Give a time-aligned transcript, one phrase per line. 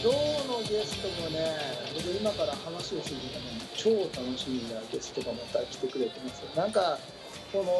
[0.00, 1.56] 今日のゲストもね
[1.92, 6.42] 僕今から話をするために超楽しみなゲストがまた来てくれてます。
[6.56, 6.98] なんか
[7.52, 7.72] この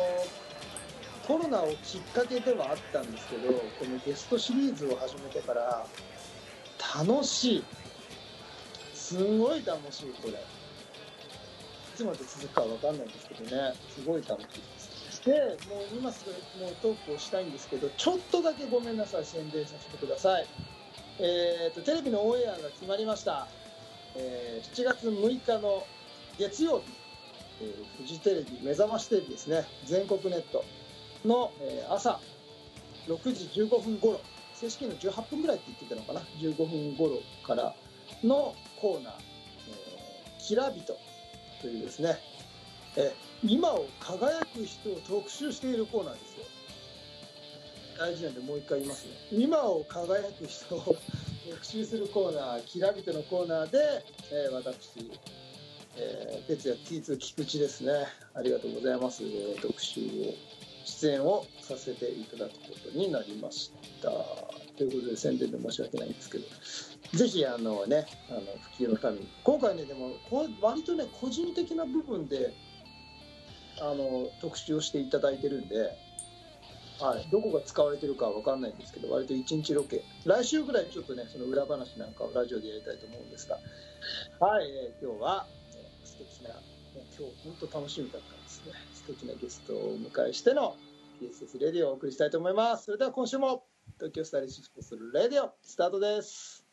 [1.25, 5.86] コロナをきっかけではあったんですけどこのゲストシリーズを始めてから
[6.96, 7.64] 楽しい。
[8.94, 10.32] すごい楽しいこれ。
[10.32, 10.36] い
[11.96, 13.75] つまで続くかわかんないんですけどね。
[13.94, 15.22] すごい楽しいです。
[15.25, 15.32] で
[15.69, 16.32] もう今すぐ
[16.64, 19.25] もうトークをしたいんですけどちょっとだけごめんなさい。
[19.25, 20.46] 宣伝させてください。
[21.21, 23.49] えー、とテレビのオンエアが決まりました、
[24.14, 25.85] えー7月6日の
[26.39, 26.85] 月曜日、
[27.61, 29.64] えーフジテレビ目覚ましテレビですね。
[29.85, 30.64] 全国ネット
[31.25, 32.20] の、えー朝
[33.08, 34.20] 6時15分頃。
[34.55, 36.20] 正式には18分ぐらいって言ってたのかな。
[36.41, 37.74] 15分頃から
[38.22, 39.14] のコーナー
[39.70, 40.96] 「えーきらびと」
[41.61, 42.19] というですね、
[42.96, 46.44] えー今を輝く人を特集しているコーナーですよ。
[47.98, 49.12] 大事なんでもう一回言いますね。
[49.32, 50.96] 今を輝く人を
[51.50, 53.78] 特集するコーナー「きらびと」のコーナーで、
[54.30, 55.10] えー私、
[55.96, 57.92] えー、哲也 T2 菊池ですね。
[58.34, 60.34] ありがとうございます、え特集を
[60.84, 64.10] 出演をさせていただくことになりました。
[64.77, 66.44] ということで宣伝で申し訳ないんですけど。
[67.14, 68.40] ぜひあのねあの
[68.77, 72.52] 普及のために今回ねでもこ割とね個人的な部分で
[73.80, 75.96] あの特集をしていただいてるんで
[77.00, 80.02] はい、どこが使われてるかは分かんないんですけど割と1日ロケ。
[80.24, 83.58] 来週ぐらいちょっとねその裏話なんかをラジオでやりたいと思うんですが。
[84.40, 86.60] はい、えー今日は、えー素敵なも
[86.96, 88.72] う今日本当楽しみだったんですね。
[88.94, 90.77] 素敵なゲストをお迎えしての
[91.20, 92.84] PSS レディオをお送りしたいと思います。
[92.86, 93.64] それでは今週も
[93.96, 96.64] 東京スタイリッシュスポーツレディオスタートです。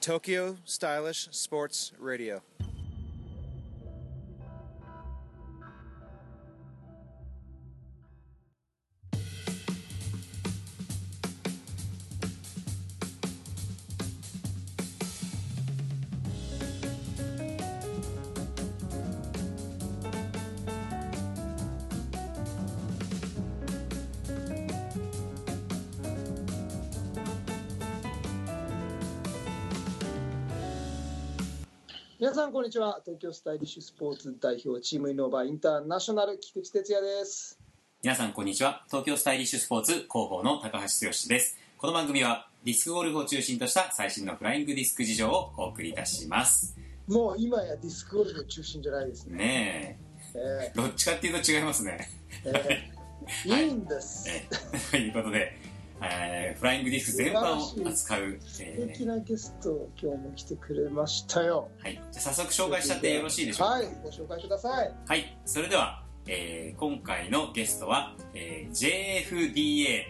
[0.00, 2.40] Tokyo Stylish Sports Radio.
[2.40, 2.59] 皆さ
[32.50, 33.00] んこんにちは。
[33.04, 37.60] 東京スタイリッシュスポーツ代表チームイノーバーインターナショナル菊池哲也です。
[38.02, 38.82] 皆さんこんにちは。
[38.88, 41.56] 東京スタイリッシュスポーツ広報の高橋剛です。
[41.78, 46.76] この番組はディスクゴルフを中心とした最新のフライングディスク事情をお送りいたします。
[47.06, 49.38] もう今やディスクゴルフ中心じゃないですね。
[49.38, 49.98] ね
[50.34, 50.70] え。
[50.70, 52.10] えどっちかっていうと違いますね。
[52.44, 52.90] ーえ。
[53.44, 55.56] ーいいんです、 えーということで、
[56.02, 63.74] えーフライングディスク全般を扱う、素え敵なゲスト今日も来てくれましたよーはい、じゃあ早速紹介しちゃってよろしいでしょうか？
[63.74, 70.04] はいご紹介くださいはい、それでは、えー今回のゲストは、えー JFDA、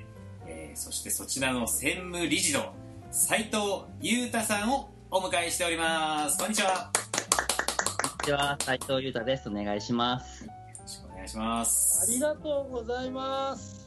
[0.46, 2.72] えーそしてそちらの専務理事の
[3.10, 6.38] 斉藤裕太さんをお迎えしております。
[6.38, 6.92] こんにちは。
[6.92, 9.48] こんにちは、斉藤裕太です。
[9.48, 10.44] お願いします。
[10.44, 12.08] よろしくお願いします。
[12.08, 13.79] ありがとうございます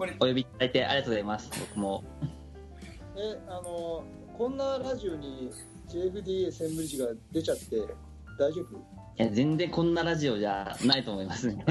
[0.00, 1.50] これ、お呼びいただいてありがとうございます。
[1.60, 2.02] 僕も。
[3.18, 4.02] えあの
[4.38, 5.50] こんなラジオに
[5.90, 7.76] JFDA 専務理事が出ちゃって
[8.38, 8.78] 大丈夫？
[8.78, 8.80] い
[9.16, 11.62] や、全然こんなラジオじゃないと思いますね。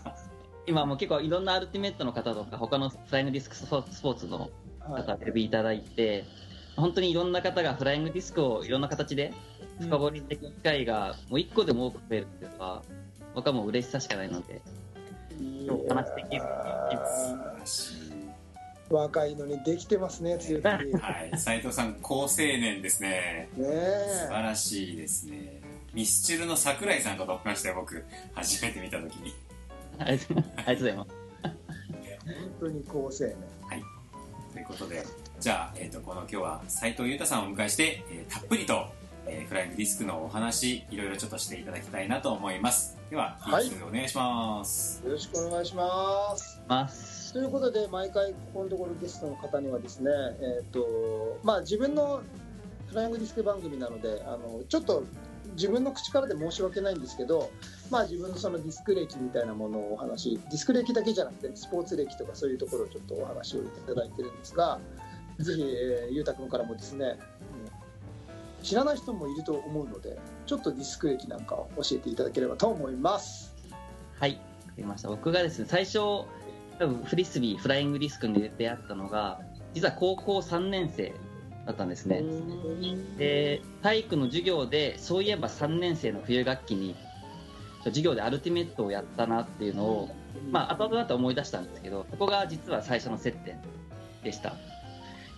[0.68, 4.50] 今もう結構いろんなアルティメットの方とか、他のフライングディスクスポーツの
[4.80, 6.24] はい方をお呼びいただいて、
[6.76, 9.32] 本当にいろんな方がフライングディスクをいろんな形で
[9.80, 12.82] 深掘りしていく機会がもう一個でも多く増えるっていうのは、
[13.34, 14.60] 僕はもう嬉しさしかないので、
[15.88, 17.96] 話できるやらしい。
[18.90, 23.48] ー若いのにできてますね強気ねはい、斉藤さん、好青年ですね。
[23.56, 25.60] 素え晴らしいですね。
[25.94, 28.04] ミスチルの桜井さんと撮ってましたよ、僕。
[28.34, 29.34] 初めて見たときに。
[29.98, 31.10] ありがとうありがとうございます。
[31.42, 33.36] 本当に好青年
[34.52, 35.04] ということで、
[35.40, 38.86] じゃあ、えっ、と、この今日は斉藤裕太さんをお迎えして、えーたっぷりと、
[39.32, 42.98] えーフライングディスクのお話、いろいろちょっとしていただきたいなと思います。
[43.08, 45.02] では、はいはい、お願いします。
[45.04, 47.32] よろしくお願いします。
[47.32, 52.20] ということで毎回ここのところゲストの方にはですねえっ、とまあ自分の
[52.88, 55.04] フライングディスク番組なのであのちょっと
[55.54, 57.50] 自分の口からで申し訳ないんですけど、
[57.90, 64.78] まあ、自分のそのディスク歴みたいなものをお話ディスク歴だけじゃなくてスポーツ歴とかそういうところをちょっとお話をいただいてるんですが
[65.38, 67.18] ぜひ、えーゆうたくんからもですね
[67.51, 67.51] うん
[68.62, 73.54] 知らない人もいると思うのでちょっとディスク歴なんかを教えていただければと思います。
[74.18, 74.42] はい、わか
[74.78, 75.08] りました。
[75.08, 76.26] 僕がですね、最初、多
[76.78, 79.40] 分フリスビー、フライングディスクに出会ったのが、
[79.74, 81.12] 実は高校3年生
[81.66, 82.22] だったんですね。
[83.18, 86.94] で、体育の授業で、そういえば3年生の冬学期に、
[87.84, 90.14] 授業でアルティメットをやったなっていうのを、
[90.50, 93.58] まあ、後々だと思い出したんですけど、そこが実は最初の接点
[94.22, 94.50] でした。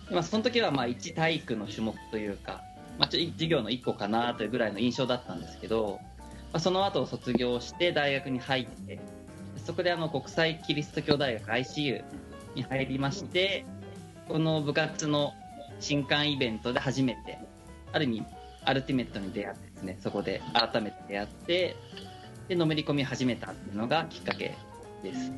[0.09, 2.61] でまあ、その時はまあ1体育の種目というか、
[2.97, 5.99] まあ、ちょ授業の1個かなというぐらいの印象だったんですけど、
[6.53, 8.99] まあ、その後卒業して大学に入って、
[9.65, 12.03] そこであの国際キリスト教大学 ICU
[12.55, 13.65] に入りまして、
[14.27, 15.33] この部活の
[15.79, 17.39] 新刊イベントで初めて、
[17.91, 18.25] ある意味、
[18.63, 21.75] アルティメットに出会ってですね、そこで改めて出会って、
[22.47, 24.55] で、のめり込み始めたっていうのがきっかけ
[25.03, 25.31] です。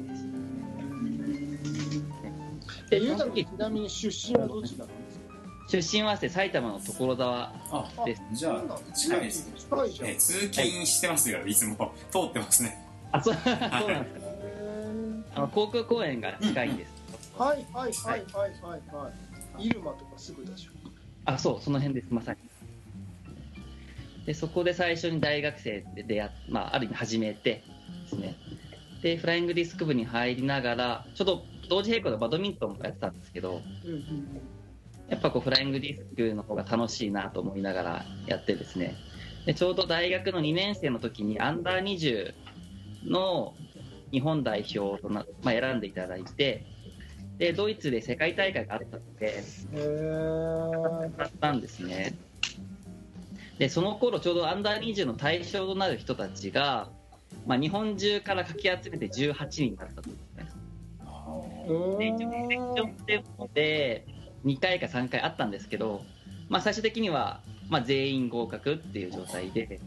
[2.92, 4.86] ゆうたちなみに出身はどちら？
[5.68, 8.22] 出身は埼玉の所沢あです。
[8.32, 9.50] じゃあ近いです
[10.02, 14.32] ね通勤してますよ、い、つも通ってますねあ、そう、そうなんですか。
[14.32, 16.92] へあの、航空公園が近いんです。
[17.38, 19.12] ーはいはいはいはいはいは
[19.60, 19.68] い。
[19.68, 20.72] 入間とかすぐでしょ。
[21.26, 22.40] あ、そう、その辺です、まさに。
[24.26, 27.64] で、そこで最初に大学生で出会っ、まあ、ある意味始めて
[28.04, 28.36] ですね。
[29.02, 34.42] で、フライングディスク部に入りながら、ちょっと同時並行でバドミントンもやってたんですけど、うんうん
[35.10, 38.96] やっぱこうフライングディスクの方が楽しいなと思いながらやってですね。
[39.46, 42.34] で、ちょうど大学の2年生の時にアンダー20
[43.06, 43.54] の
[44.12, 46.66] 日本代表とな、まあ、選んでいただいて、
[47.38, 49.44] で、ドイツで世界大会があったので、
[49.74, 52.18] へーだったんですね。
[53.58, 56.90] で、その頃ちょうどアンダー20の対象となる人たちが、
[57.46, 60.50] まあ、日本中からかき集めて18人だったんですね。
[61.68, 64.06] うで、一応セレクションっていうので、
[64.46, 66.04] 2回か3回あったんですけど、
[66.50, 69.80] まあ、最終的には、まあ、全員合格っていう状態で、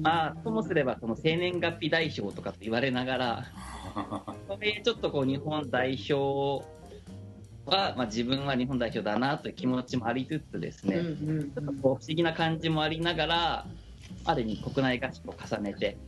[0.00, 3.46] まあ、ともすれば、その生年月日代表とかと言われながら、
[4.84, 6.64] ちょっとこう、日本代表
[7.66, 13.66] は、まあ、自分は日本代表だなという気持ちもありつつですね、うんうんちょっとこう不思議な感じもありながら、
[14.24, 15.98] ある意味国内合宿を重ねて、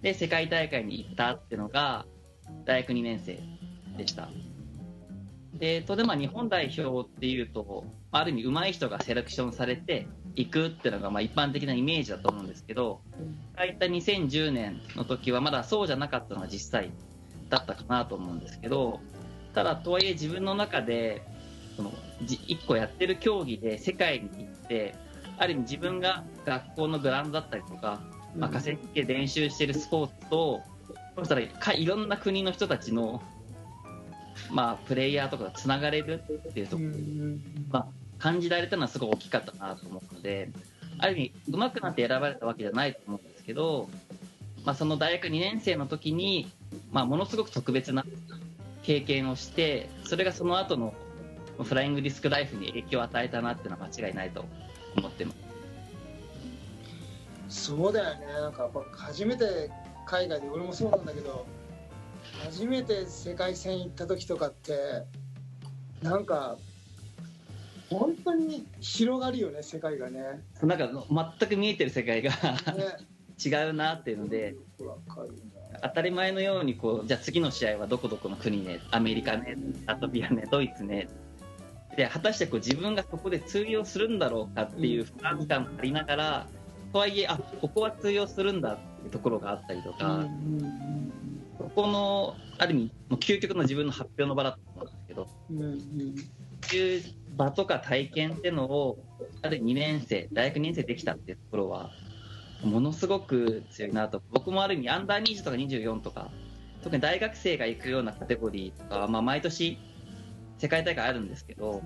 [0.00, 2.06] で、世界大会に行ったっていうのが、
[2.64, 3.40] 大学2年生
[3.96, 4.28] でした。
[5.58, 10.06] で、とでまあ日本代表っていうと、ある意味上手い人がセレクションされて
[10.36, 13.00] 行くっていうのがまあ一般的なイメージだと思うんですけど、
[13.56, 16.92] ああいった2010年の時はまだそうじゃなかったのが実際
[17.48, 19.00] だったかなと思うんですけど、
[19.54, 21.22] ただとはいえ自分の中で、
[21.76, 24.94] そのじ一個やってる競技で世界に行って、
[25.38, 28.00] ある意味自分が学校のグラウンドだったりとか、
[28.36, 30.62] まあ、河川敷で練習してるスポーツと、
[31.16, 33.22] そしたらかいろんな国の人たちの、
[34.50, 37.40] まあ、プレイヤーとかがつながれるっていうところに
[38.18, 40.50] 感じられたのはすごい大きかったなと思うので、
[40.98, 43.88] ある意味、上手くなって選ばれたわけじゃないと思うんですけど、
[44.64, 46.50] まあ、その大学2年生の時に、
[46.90, 48.04] まあ、ものすごく特別な
[48.82, 50.94] 経験をして、それがその後の
[51.62, 54.44] フライングディスクライフに影響を与えたなっていうのは間違いないと
[54.96, 55.48] 思ってます。
[57.48, 59.70] そうだよねなんかやっぱ初めて
[60.04, 61.46] 海外で俺もそうなんだけど
[62.44, 65.04] 初めて世界戦行った時とかって
[66.02, 66.56] なんか
[67.90, 70.20] 本当に広がるよね世界がね。
[70.62, 70.90] なんか
[71.40, 72.36] 全く見えてる世界がね。
[73.44, 74.56] 違うなっていうので、
[75.80, 81.08] 当たり前のようにこう、じゃあ次の試合はどこどこの国ね、アメリカね、ラトビアね、ドイツね。
[81.96, 86.46] で、果たしてこう自分がそこで通用するんだろうかっていう不安感もありながら、
[86.92, 90.26] とはいえ、あ、ここは通用するんだっていうところがあったりとか、
[91.58, 95.78] そこの、ある意味、もう究極の自分の発表の場だと思うんですけど、うんうん
[96.62, 97.02] そういう
[97.36, 98.98] 場とか体験っていうのを、
[99.42, 101.90] ある2年生、大学2年生できたっていうところは、
[102.62, 104.22] ものすごく強いなと。
[104.32, 106.30] 僕もある意味、アンダー20とか24とか、
[106.82, 109.78] 特に大学生が行くようなカテゴリーとかは、まあ、毎年、
[110.58, 111.82] 世界大会あるんですけど、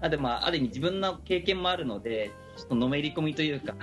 [0.00, 3.78] あでも、ある意味自分の経験もあるので、ちょっとのめり込みというか、こ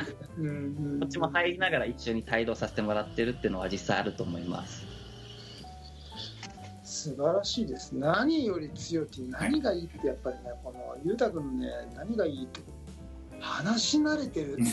[1.06, 4.87] っちも入りながら一緒に帯同させてもらってるっていうのは実際あると思います。
[6.98, 7.92] 素晴らしいです。
[7.96, 12.62] 何より強いって何がいいってやっぱりねこの裕太君のね何がいいって
[13.40, 14.58] 話し慣れてる。
[14.58, 14.66] ね。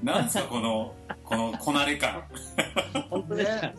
[0.00, 2.22] なんすかこのこのこなれ感。
[3.10, 3.74] 本当ね。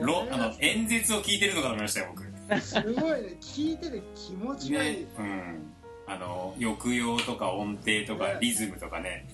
[0.00, 2.14] ろあの演説を聞いてるのかと思いましたよ
[2.48, 2.60] 僕。
[2.60, 3.36] すごいね。
[3.42, 5.06] 聞いてて気持ちがいい、ね。
[5.18, 5.72] うん。
[6.06, 8.38] あの抑揚とか音程とかね。
[8.40, 9.28] リズムとかね。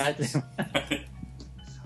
[0.00, 0.42] ありがとうござい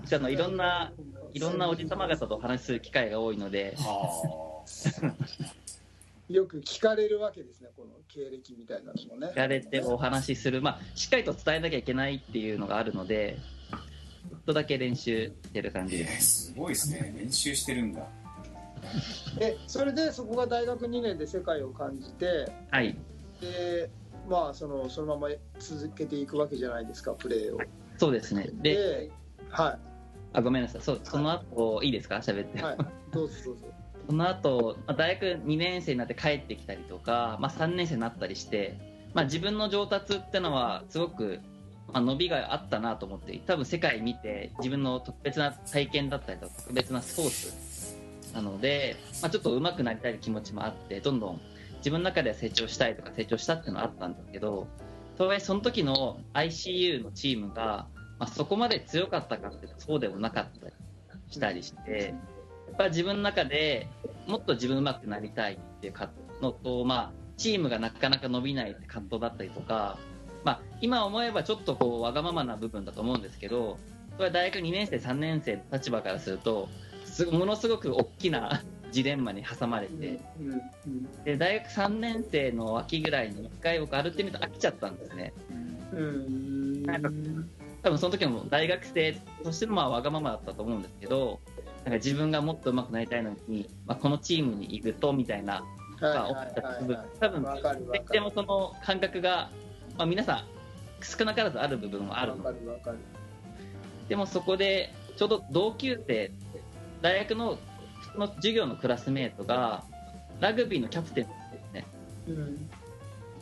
[0.01, 0.15] ます。
[0.15, 0.93] あのいろんな
[1.33, 4.46] いろんなおじさま方とお話しする機会が多いので、は
[6.29, 9.27] よく聞かれるわけですねこの経歴みたいなのもね。
[9.27, 13.37] 聞かれてお話しする、まあ、しっかりと伝えなきゃいけないっていうのがあるので、
[13.71, 16.51] ちょっとだけ練習してる感じです。
[16.51, 17.13] ーすごいですね。
[17.17, 18.07] 練習してるんだ。
[19.39, 22.97] えそれでそこが大学2年で世界を感じてはい、
[23.41, 23.89] で
[24.29, 27.59] まあそのそのまま続けていくわけじゃないですかプレーを。
[27.97, 28.49] そうですね。
[28.61, 29.11] で、で
[29.49, 29.77] は
[30.33, 32.59] あごめんなさい、そうその後いいですか、喋って。
[32.59, 32.77] いはい。
[33.11, 33.76] どうぞどうぞ
[34.07, 38.77] その後、まあ、大学2年生になって帰ってきたりとか、まあ、3年生になったりして、
[39.13, 41.41] まあ、自分の上達ってのはすごく、
[41.87, 51.41] まあ、伸びがあったなと思って多分世界見て自分の特別な体験だったりとか特別なスポーツなので、まあ、ちょっと上手くなりたい気持ちもあってどんどん
[51.77, 54.67] 自分の中では成長したいとか成長したっていうのはあったんですけど
[55.17, 57.87] とはいえその時の ICU のチームが、
[58.19, 60.73] まあ、そこまで強かったかっていうとそうでもなかったり
[61.29, 62.13] したりして。
[62.13, 62.36] やっ
[62.75, 63.87] ぱ自分の中で
[64.27, 66.09] もっと自分上手くなりたいっていうか
[66.41, 69.97] のと、まあ、チームがなかなか伸びないって葛藤だったりとか、
[70.43, 73.77] まあ、今思えばちょっとこうわがままな部分だと思うんですけど
[74.13, 76.67] それは大学2年生3年生の立場からすると
[77.05, 80.19] すものすごく大きな ジレンマに挟まれて
[81.25, 85.33] で大学3年生の秋ぐらいに1回僕アルティメット飽きちゃったんですね。
[85.91, 86.83] うん。
[86.83, 87.01] なん。
[87.01, 87.09] か
[87.83, 91.39] 多分その時も大学生としてのまあわがままだったと思うんですけど
[91.87, 95.63] なんか自分がもっと上手くなりたいのに、まあ、このチームにいるとみたいな
[96.01, 96.95] がはいはい思った部分。
[96.97, 98.05] はいはい多分わかるわかる。
[98.11, 99.49] でもその感覚が、
[99.97, 100.43] まあ、皆さん
[101.01, 102.95] 少なからずある部分はあるわの
[104.09, 106.31] でもそこでちょうど同級生
[107.01, 107.57] 大学の
[108.17, 109.85] の授業のクラスメートが
[110.41, 111.31] ラグビーのキャプテンで
[111.69, 111.87] すね。
[112.27, 112.69] うん。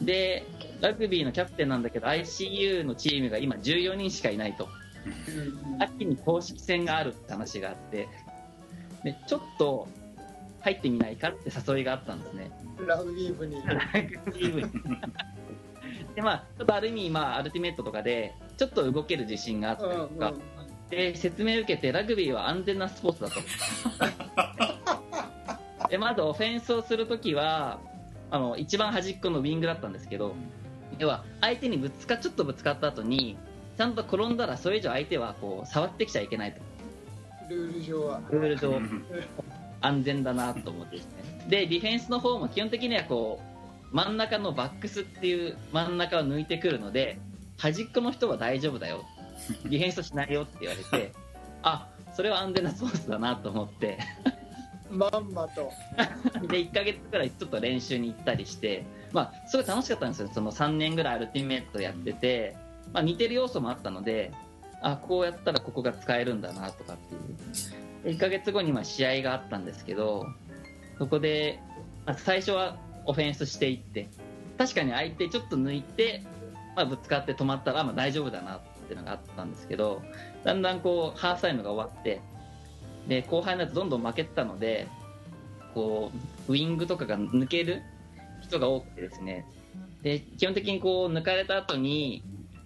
[0.06, 0.46] で
[0.82, 4.68] ラグビーのキャプテンなんだけど ICU のチームが今14人しかいないと。
[5.74, 5.82] うん。
[5.82, 8.08] 秋に公式戦があるって話があって
[9.06, 9.88] でちょっと
[10.62, 12.50] 入ってみないかって誘いがあったんですね。
[12.86, 13.62] ラグビー部に。
[13.64, 14.68] ラグビー部に。
[16.16, 20.34] でまあちょっとある意味、まあ、アルティメットとかでちょっと動ける自信があったりとか、
[20.90, 23.36] で説明を受けてラグビーは安全なスポーツだと。
[25.88, 27.80] でまずオフェンスをするときは
[28.32, 30.34] あの一番端っこのウィングだったんですけど
[30.98, 33.38] 要は相手にぶつかちょっとぶつかった後に
[33.78, 36.62] ちゃんと転んだらそれ以上相手はこう触ってきちゃいけないと
[37.50, 38.22] ルール上は。
[38.30, 38.82] ルール上。
[39.82, 41.46] 安全だなと思ってですね。
[41.48, 43.40] でディフェンスの方も基本的にはこ
[43.92, 47.20] う真ん中のバックスっていう真ん中を抜いてくるので
[47.58, 49.06] 端っこの人は大丈夫だよ。
[49.66, 51.12] ディフェンスしないよって言われて
[51.62, 54.00] あそれは安全なスポーツだなと思って。
[54.90, 55.72] まんまと。
[56.48, 60.30] で1ヶ月くらいちょっと練習に行ったりして、まあ、すごい楽しかったんですよ。
[60.34, 62.56] その3年ぐらいアルティメットやってて、
[62.94, 64.32] まあ、似てる要素もあったので
[64.86, 67.18] あこうやったらここが使えるんだなとかってい
[68.12, 68.16] う。
[68.16, 70.28] 1ヶ月後にま試合があったんですけど
[71.00, 71.60] そこで、
[72.06, 74.08] まあ、最初はオフェンスしていって
[74.60, 76.24] 確かに相手ちょっと抜いて、
[76.76, 80.04] まあ、ぶつかって止まったらまあ大丈夫だなっていうのがあったんですけど
[80.44, 82.22] だんだんこうハーフタイムが終わって
[83.08, 84.88] で後輩になってどんどん負けてたので
[85.74, 86.12] こ
[86.48, 87.82] うウイングとかが抜ける
[88.44, 89.48] 人が多くてですね。
[90.04, 92.24] で基本的にこう抜かれた後に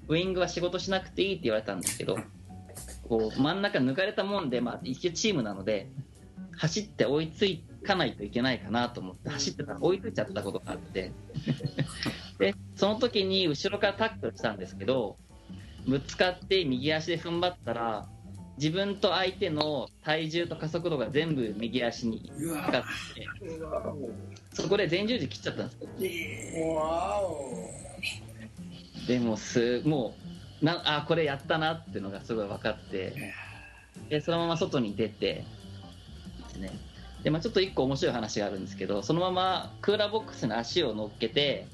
[0.09, 2.17] ウイングは仕事しなくていいって言われたんですけど
[3.07, 5.89] こう真ん中抜かれたもんで、まあ、一応チームなので
[6.57, 11.11] 走って追いつかないといけないかなと思って走ってたら追いついちゃったことがあって。
[12.39, 15.17] でその時に後ろからタックルしたんですけど
[15.87, 18.07] ぶつかって右足で踏ん張ったら
[18.57, 22.81] 自分と相手の体重と加速度が全部右足にかかっ
[23.15, 23.27] て
[24.53, 26.69] そこで前十字切っちゃったんですよ
[29.09, 30.13] でもすも
[30.61, 33.33] うなあこれやったなっていうのがすごい分かって
[34.07, 35.45] でそのまま外に出てで
[36.49, 36.71] すね。
[37.23, 41.65] で、まあ、ちょっと一個面白い話があるんですけどそのままクーラーボックスに足を乗っけて、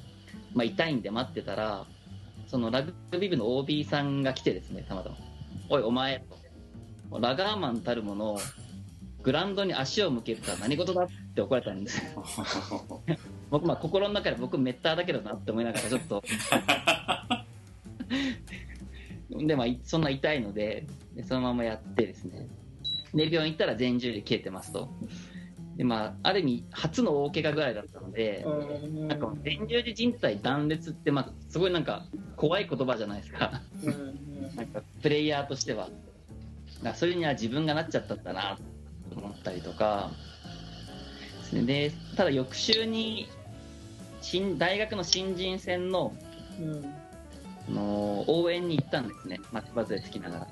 [0.54, 1.86] まあ、痛いんで待ってたら
[2.48, 5.18] そのラグビー部の OB さんが来てですねたまたま
[5.68, 6.24] 「おいお前」
[7.12, 8.40] とラガーマンたるもの
[9.24, 12.24] グラウンドに足を向けるとは何事だって怒られたんですよ。
[13.50, 16.24] 僕まあ心の中で僕メッターだけどなって思いながらちょっと
[19.30, 20.86] でまあいそんな痛いので
[21.16, 22.48] でそのままやってですね。
[23.14, 24.90] で病院行ったら全十字切れてますと。
[25.78, 29.08] でまあある意味初の大怪我ぐらいだったのでうん。
[29.08, 33.62] なんか全十字靭帯断裂ってまあすごいなんか怖い言葉じゃないですか。
[34.56, 35.90] なんかプレイヤーとしては。
[36.84, 38.58] なんかそれには自分がなっちゃったんだな
[39.10, 40.12] と思ったりとか。
[41.54, 43.28] でただ翌週に
[44.22, 46.14] 新大学の新人戦の
[46.60, 47.05] うん
[47.68, 50.48] あの応援に行ったんですね、松葉杖つきながら。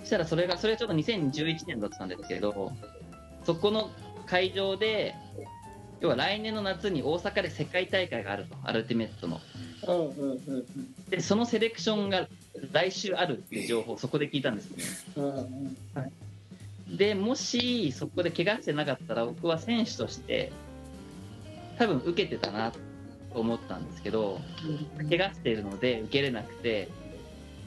[0.00, 2.72] そしたらそれが、それはちょうど2011年だったんですけど、
[3.44, 3.90] そこの
[4.26, 5.14] 会場で、
[6.00, 9.40] 要は来年の夏に大阪で世界大会があると、アルティメットの。
[11.08, 12.28] で、そのセレクションが
[12.72, 14.84] 来週あるっていう情報をそこで聞いたんですね。
[15.16, 15.76] うんうん
[16.96, 20.52] で、もしそこで怪我してなかったら、僕は選手として、
[21.78, 22.78] 多分受けてたなと
[23.34, 24.40] 思ったんですけど、
[25.08, 26.88] 怪我しているので受けれなくて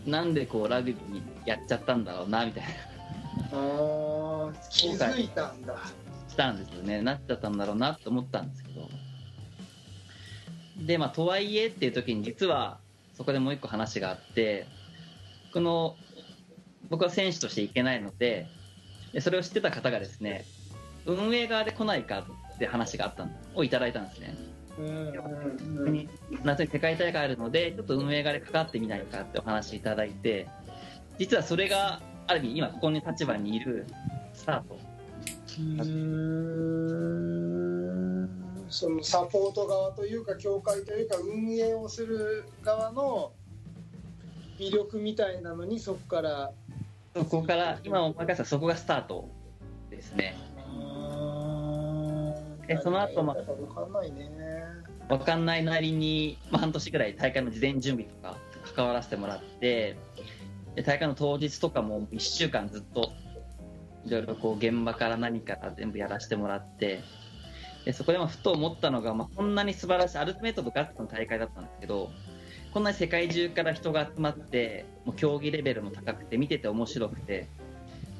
[0.05, 2.69] なんでこうラグビーやっちゃったんだろうなみたいな。
[3.51, 5.75] ああ気づいたんだ。
[6.35, 7.01] たんですよね。
[7.01, 8.87] なっちゃったんだろうなと思ったんですけど。
[10.85, 12.79] でまあとはいえっていう時に実は
[13.13, 14.67] そこでもう一個話があって
[15.53, 15.95] この
[16.89, 18.47] 僕は選手としていけないので
[19.13, 20.43] でそれを知ってた方がですね
[21.05, 24.35] 運営側で来ないかって話があったのをいただいたんですね
[26.43, 30.47] 夏に世界大会あるのでちょっと運営側でかかってみないかってお話いただいて
[31.17, 33.85] 実はそれがある意味今ここに立場にいる
[34.33, 34.79] スタート。
[38.67, 43.31] そのサポート側というか協会というか運営をする側の
[44.59, 46.51] 魅力みたいなのにそこから。
[47.15, 49.29] そこから今思い返したらそこがスタート
[49.89, 50.35] ですね
[52.67, 53.35] えその後まあ。
[53.35, 54.85] 分かんないね。
[55.07, 58.37] 分かんないなりに、まあ、半年ぐらい大会の事前準備とか
[58.75, 59.97] 関わらせてもらって
[60.75, 63.11] で大会の当日とかも1週間ずっと
[64.05, 67.01] いろいろこう現場から何から全部やらせてもらって
[67.85, 72.11] でそこでまあふと思ったのが、まあ、こんなに素晴らしいアルティメットとガッツの大会だったんですけど
[72.73, 77.47] こんなに世界中から人が集まってもう競技レベルも高くて見てて面白くて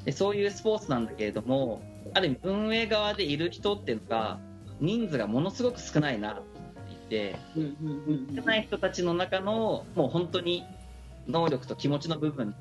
[0.06, 1.82] でそういうスポーツなんだけれども
[2.14, 4.40] ある意味運営側でいる人っていうのが
[4.80, 6.44] 人数がものすごく少ないなって
[7.10, 10.64] 言って少ない人たちの中のもう本当に
[11.28, 12.56] 能力と気持ちの部分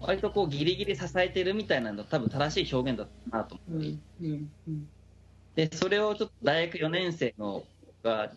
[0.00, 4.88] 割とこうギリギリ支えてるみたいなの多分正しい表現だったなとうん思って、うんうん
[5.54, 7.64] でそれをちょっと大学4年生の
[8.04, 8.30] が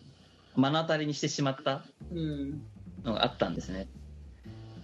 [0.56, 2.62] 目の当たりにしてしまったうん。
[3.04, 3.86] のがあったんですね。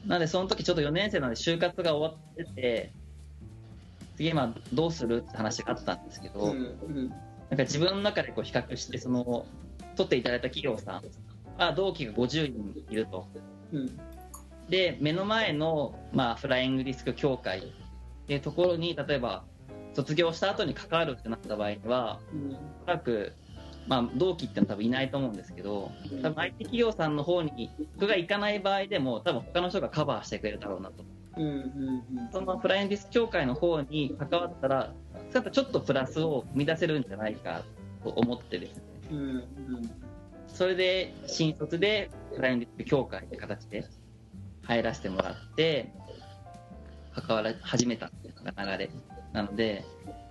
[0.06, 2.92] なのでその時ちょっと4年生なので就活が終わってて
[4.18, 7.08] 次今どうするって話があったんですけど、うんうん。
[7.08, 7.18] なん
[7.50, 9.46] か自分の中でこう比較してその
[9.94, 11.02] 取っていただいた企業さん
[11.56, 13.28] は同期が50人いると。
[13.72, 13.96] うん。
[14.68, 17.62] で目の前の、まあ、フライングディスク協会っ
[18.26, 19.44] ていうところに例えば
[19.94, 22.50] 卒業した後に関わるってなった場合にはうん。
[22.50, 23.34] おそらく、
[23.86, 31.04] まあ、同期ってのは多分いないと思うんですけど多分 IT 企業さんの方に僕が行かない場合でも多分他の人がカバーしてくれるだろうなと
[32.32, 34.92] そのフライングディスク協会の方に関わったら
[35.32, 37.62] ちょっとちょっとプラスを生み出せるんじゃないか
[38.02, 38.82] と思ってですね。
[39.10, 39.44] うんうん。
[40.48, 43.84] それで新卒でフライングディスク協会って形で
[44.62, 45.92] 入らせてもらって
[47.12, 48.90] 関わら始めたっていうのが流れ
[49.32, 49.84] なので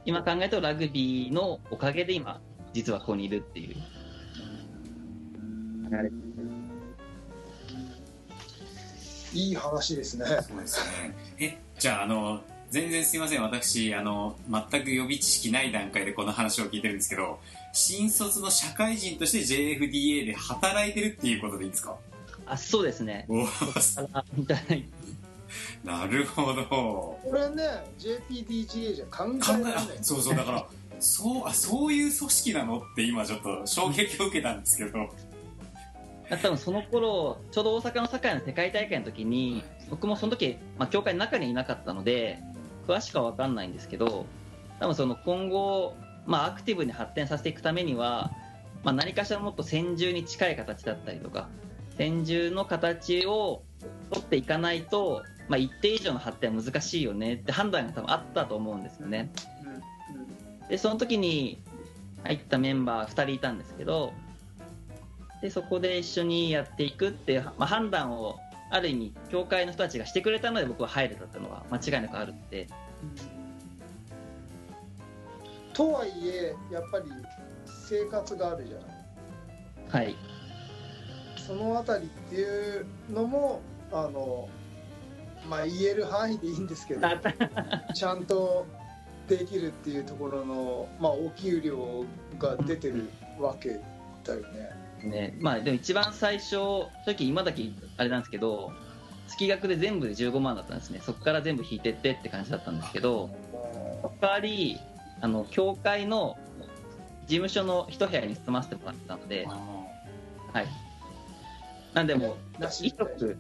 [0.05, 2.41] 今考えるとラグビーのおかげで今
[2.73, 3.75] 実はここにいるっていう
[5.89, 6.11] 流れ
[9.37, 11.15] いい話ですねそうですね。
[11.39, 13.43] え、じゃあ、あの、全然すいません。
[13.43, 14.35] 私、あの、
[14.71, 17.39] 全く予備知識ない段階でこの話を聞いてるんですけど、
[17.71, 19.39] 新卒の社会人として
[19.79, 21.95] JFDA で働いてるっていうことでいいですか？
[22.47, 23.45] あそうですねお
[24.13, 24.85] あみたい
[25.83, 26.63] なるほど。
[26.65, 27.63] これね
[27.99, 30.65] JPDGA じゃ考えられないあ、そうそう、だから、
[30.99, 32.79] そう、あ、そういう組織なの？
[32.79, 35.09] って今ちょっと衝撃を受けたんですけど。
[36.29, 42.39] 多分その頃ちょうど大阪の堺の世界大会の時に僕もその時、まあ、協会の中にいなかったので
[42.87, 44.25] 詳しくは分かんないんですけど
[44.79, 48.31] 多分その今後、まあ、アクティブに発展させていくためには、
[48.83, 51.47] まあ、何かしらもっと戦銃に近い形だったりとか
[51.97, 53.63] 戦銃の形を
[54.11, 59.31] 取っていかないと、まあ、一定以上の発展は難しいよねって判断が多分あったと思うんですよね。
[60.69, 61.61] でその時に
[62.23, 64.11] 入ったメンバー2人いたんですけど
[65.41, 72.67] でそこで一緒にやっていくっていう、まあ、判断をある意味協会の人たちがしてくれたので僕は入れたっていうのは間違いなくあるんで
[75.73, 77.05] とはいえやっぱり
[77.87, 78.77] 生活があるじゃ
[79.95, 80.05] ない。
[80.05, 80.15] はい。
[81.37, 82.43] そのあたりってい
[82.79, 84.49] うのもあの
[85.47, 87.07] まあ言える範囲でいいんですけど
[87.93, 88.65] ちゃんと
[89.27, 92.05] できるっていうところの、まあ、お給料
[92.39, 93.79] が出てるわけ
[94.23, 94.86] だよね。
[95.09, 95.35] ね。
[95.39, 97.63] まあでも一番最初正直今だけ
[97.97, 98.71] あれなんですけど
[99.27, 101.01] 月額で全部で15万だったんですね。
[101.03, 103.29] そこから全部引いてってって感じだったんですけど
[104.01, 104.77] その代わり
[105.21, 106.37] あの協会の
[107.27, 110.67] 事務所の一部屋に住ませてもらってたのではい。
[111.93, 113.37] なんでもうなし衣食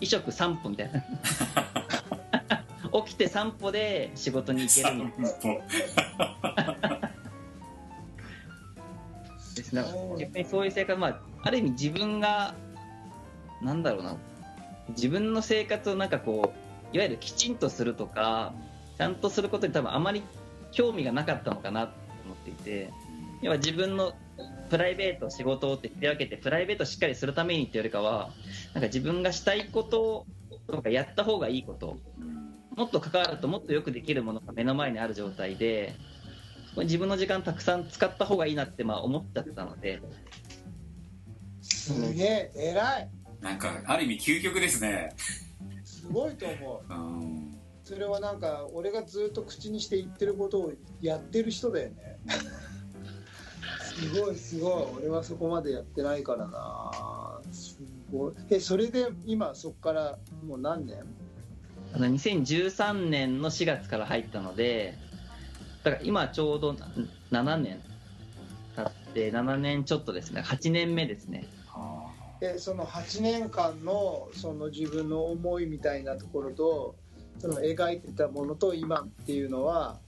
[0.00, 1.04] 衣食散歩みたいな。
[3.02, 5.60] 起きて散歩で仕事に行けるみたい
[6.80, 7.03] な
[9.82, 12.54] 散歩ですね逆にそういう生活まあある意味自分が
[13.62, 14.16] なんだろうな。
[14.90, 16.52] 自分の生活をなんかこ
[16.92, 18.52] ういわゆるきちんとするとか
[18.98, 20.22] ちゃんとすることに多分あまり
[20.72, 22.90] 興味がなかったのかなと思っていて
[23.42, 24.12] 要は自分の
[24.68, 28.30] プライベート仕事をって手分けてプライベートしっかりするためにっていうよりかは
[28.74, 30.26] なんか自分がしたいこと
[30.66, 31.98] とかやった方がいいこと
[32.76, 35.94] もっと関わるともっとよくできるものが目の前にある状態で
[36.76, 40.00] 自分の時間たくさん使った方がいいなってまあ思っちゃったので、
[41.62, 43.10] すげえ偉い。
[43.40, 45.14] なんかある意味究極ですね。
[45.84, 46.92] すごいと思う。
[46.92, 47.58] うん。
[47.84, 52.18] それはなんか俺がずっと口にして言ってることをやってる人だよね。
[53.82, 55.04] すごいすごい。
[55.04, 57.40] 俺はそこまでやってないからな。
[57.52, 57.78] す
[58.10, 58.32] ごい。
[58.50, 61.04] えそれで今そこからもう何年？
[61.94, 64.98] あの2013年の4月から入ったので、
[65.84, 66.74] だから今ちょうど
[67.30, 67.80] 7年
[68.74, 71.46] 経って、7年ちょっとですね、8年目ですね。
[71.72, 72.06] あ
[72.40, 76.96] えその8年間のその自分の思いみたいなところと
[77.38, 79.98] その描いてたものと今っていうのは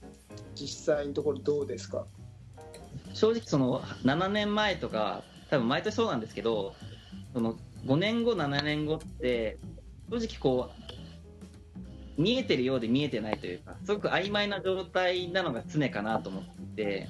[0.54, 2.06] 実際のところどうですか？
[3.14, 6.74] 正直その7年前とか、多分毎年そうなんですけど、
[7.32, 9.58] その5年後、7年後って、
[10.10, 10.92] 正直こう、
[12.18, 17.08] 見えてるようで見えてないというか、すごく曖昧な状態なのが常かなと思って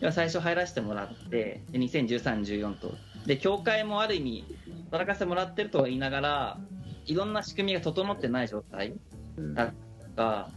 [0.00, 2.94] いて、最初入らせてもらって、2013、14と。
[3.26, 4.44] で、協会もある意味、
[4.90, 6.58] 働かせてもらってるとは言いながら、
[7.06, 8.94] いろんな仕組みが整ってない状態
[9.54, 9.72] だと
[10.16, 10.50] か、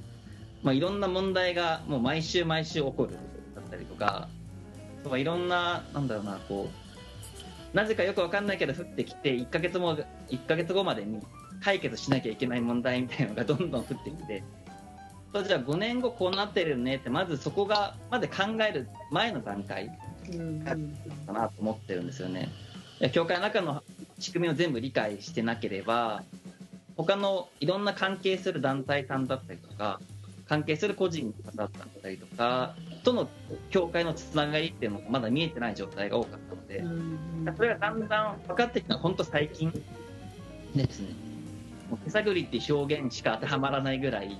[0.61, 3.13] まあ、いろんな問題がもう毎週毎週起こる
[3.55, 4.27] だったりとか、
[5.03, 6.69] とかいろんな、なんだろうな、こ
[7.73, 9.97] う、なぜかよくわかんないけど降ってきて、1ヶ月も、
[10.29, 11.21] 1ヶ月後までに
[11.61, 14.43] 解決しなきゃいけない問題みたいなのがどんどん降ってきて、
[15.33, 19.91] じゃあ5年後こうなってるよねって、まずそこが、まで考える前の段階
[20.31, 22.49] うんかなと思ってるんですよね。
[23.13, 23.83] 教会の中の
[24.19, 26.23] 仕組みを全部理解してなければ、
[26.97, 30.01] 他のいろんな関係する団体さんだったりとか、
[30.47, 31.69] 関係する個人だっ
[32.01, 33.29] たりとか、との
[33.69, 36.83] 教会のつながりっていうのがまだ見えてない状態が多かったので、
[37.55, 39.71] それがだんだん分かってきたのは本当最近
[40.75, 41.28] ですね。
[41.89, 44.37] もう手探りって表現しか当てはまらないぐらい、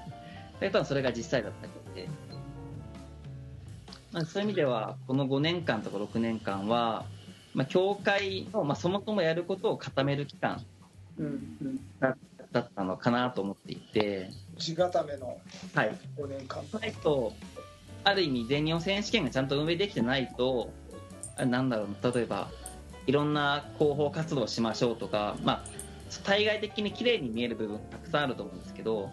[0.60, 2.08] 多分それが実際だったりで、
[4.12, 7.04] まあ、そういう意味では、この5年間とか6年間は、
[7.54, 10.64] まあ、教会の、まあ、そもそもやることを固める期間
[12.52, 15.38] だったのかなと思っていて、地固めの
[15.74, 15.98] はい。
[16.18, 16.64] 5年間。
[16.80, 17.34] ないと、
[18.04, 20.70] ある意味、全日本選手権がちゃんと運営できてないと、
[21.36, 22.48] あなんだろうな、例えば、
[23.06, 25.64] いろんな広報活動をしましょうとか、まあ、
[26.24, 29.10] 対外的に綺麗に見える部分たくさんあると思うんですけど、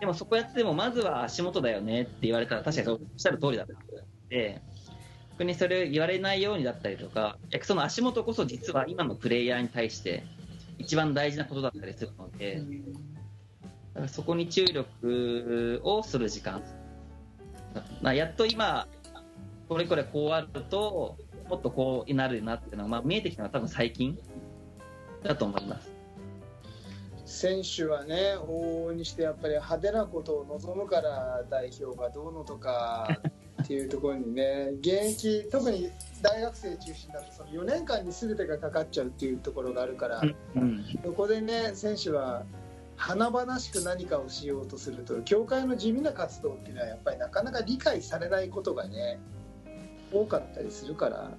[0.00, 3.80] でもそこやっても、まずは足元だよねって言われたら、確かにおっしゃる通りだったの
[4.28, 4.60] で、
[5.32, 10.24] 逆にそれを言われないようにだったりとか、その足元こそ実は今のプレイヤーに対して
[10.78, 12.62] 一番大事なことだったりするので、
[13.94, 16.62] だからそこに注力をする時間。
[18.02, 18.88] まあ、やっと今、
[19.68, 21.16] これこれこうあると、
[21.48, 24.18] もっとこうなるなっていうのが、まあ、見えてきたのは多分最近
[25.22, 25.97] だと思います。
[27.28, 33.20] 選手はね往々にしてやっぱり派手なことを望むから代表がどうのとか
[33.62, 35.90] っていうところにね現役特に
[36.22, 40.22] 大学生中心だとその4年間に全てがかかっちゃうっていうところがあるから、
[40.56, 42.44] うん、そこでね選手は
[42.96, 49.20] 華々しく何かをしようとすると協会の地味な活動っていうのはやっぱりなかなか理解されないことがね
[50.12, 51.30] 多かったりするから。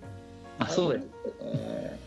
[0.60, 1.06] まあ、そうです。
[1.44, 2.00] ね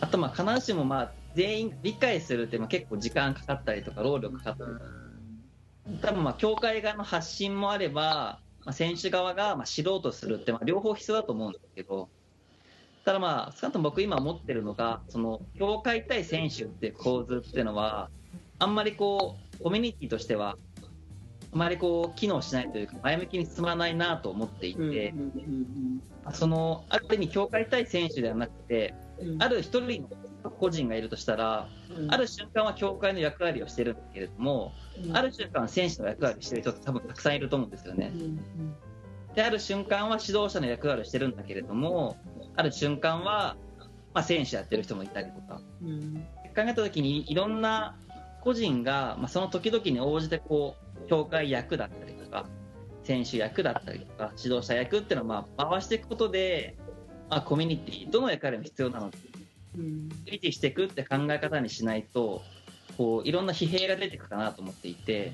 [0.00, 12.08] あと、まあ、必ずしも、まあ、全員理解するって、まあ、結構時間かかったりとか、労力かかったりとか、多分、まあ、協会側の発信もあれば、まあ、選手側が、まあ、知ろうとするって、まあ、両方必要だと思うんですけど、
[13.04, 18.10] ただまあ、少なくとも僕今思ってるのが、その、協会対選手っていう構図っていうのは、
[18.58, 20.56] あんまりこう、コミュニティとしては、
[21.52, 29.42] あまりこう、機能しないというか、前向きに進まないなと思っていて、うんその、ある意味、協会対選手ではなくて、うん。
[29.42, 30.08] ある一人の
[30.50, 32.12] 個人がいるとしたら、うん。
[32.12, 34.72] ある瞬間は協会の役割をしてるんだけれども、
[35.04, 35.16] うん。
[35.16, 38.12] ある瞬間は選手の役割をしてる人って多分たくさんいると思うんですよね。
[38.14, 38.18] う。
[38.18, 38.74] ん
[39.34, 42.16] で、ある瞬間は指導者の役割をしてるんだけれども、
[42.56, 43.56] ある瞬間は、
[44.12, 45.60] まあ、選手やってる人もいたりとか。
[45.82, 46.26] うん。
[46.54, 47.96] 考えたときに、いろんな
[48.42, 52.46] 個人が、まあ、その時々に応じて、こう、協会役だったりとか、
[53.04, 56.76] 選手役だったりとか、指導者役っていうのを、まあ、回していくことで、
[57.30, 59.16] まあ、コミュニティ、どの役割も必要なのか。
[59.24, 59.31] うん
[59.76, 62.42] 維持していくって考え方にしないと、
[62.96, 65.32] こう、いろんな疲弊が出てくるかなと思っていて、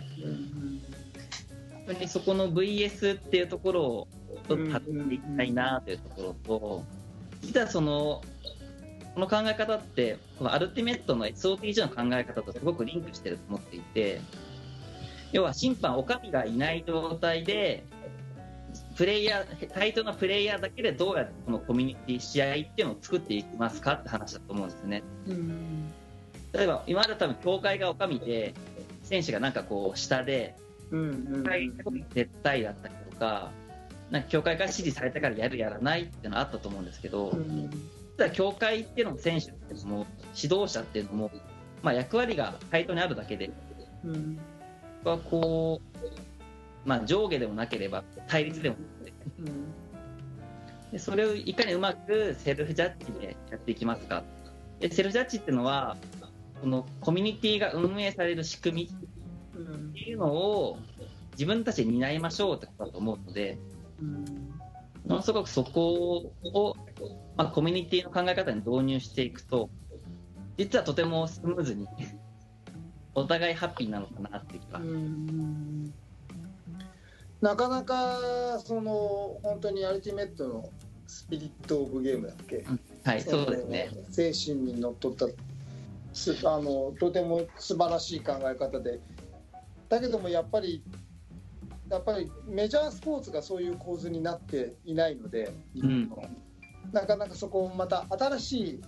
[1.86, 4.08] 本当にそこの VS っていうところを
[4.48, 6.84] ちょっと立っていきたいなというところと、
[7.42, 8.22] 実はその、
[9.14, 14.20] この考え方って、このアルティメットの SOTG の考え方とすごくリンクしてると思っていて、
[15.32, 17.84] 要は審判、お上がいない状態で、
[18.98, 25.04] プレイヤー、対等なプレイヤーだけでどうやってこのコミュニティ、試合っていうのを作っていきますかって話だと思うんですね。
[25.28, 25.92] うん。
[26.52, 28.54] 例えば、今までは多分、協会がお上で、
[29.04, 30.56] 選手がなんかこう、下で、
[30.90, 31.44] うんうん
[32.12, 33.52] 絶対だったりとか、
[34.10, 37.70] なんか協会から指示されたからやるやらないっていうのはあったと思うんですけど、うん。
[37.70, 41.30] 実は協会っていうのも選手っていうのも指導者っていうのも、
[41.84, 43.52] まあ、役割が対等にあるだけで
[44.04, 44.40] うん。
[45.04, 46.27] こう、
[46.84, 49.12] まあ、上下でもなければ対立でもなくて。
[49.38, 50.92] うん。
[50.92, 54.24] でそれをいかにうまくセルフジャッジでやっていきますか。
[54.80, 55.96] でセルフジャッジっていうのは
[56.60, 58.96] このコミュニティが運営される仕組み
[59.56, 60.78] うんっていうのを
[61.32, 63.58] 自分たちで担いましょうってことだと思うので。
[64.00, 64.24] うん
[65.08, 66.76] ものすごくそこを、
[67.36, 69.70] まあ、コミュニティの考え方に導入していくと
[70.58, 71.88] 実はとてもスムーズに
[73.14, 75.94] お互いハッピーなのかなっていうか、うん
[77.40, 80.70] なかなかその本当にアルティメットの
[81.06, 82.64] スピリット・オブ・ゲームだっけ、
[83.04, 83.90] はいそうですね。
[83.94, 85.26] の精神にのっとった
[86.12, 89.00] すあのとても素晴らしい考え方で。
[89.88, 90.82] だけどもやっぱり
[91.88, 96.10] やっぱりメジャースポーツがそういう構図になっていないので、うん。
[96.92, 98.80] なかなかそこをまた新しい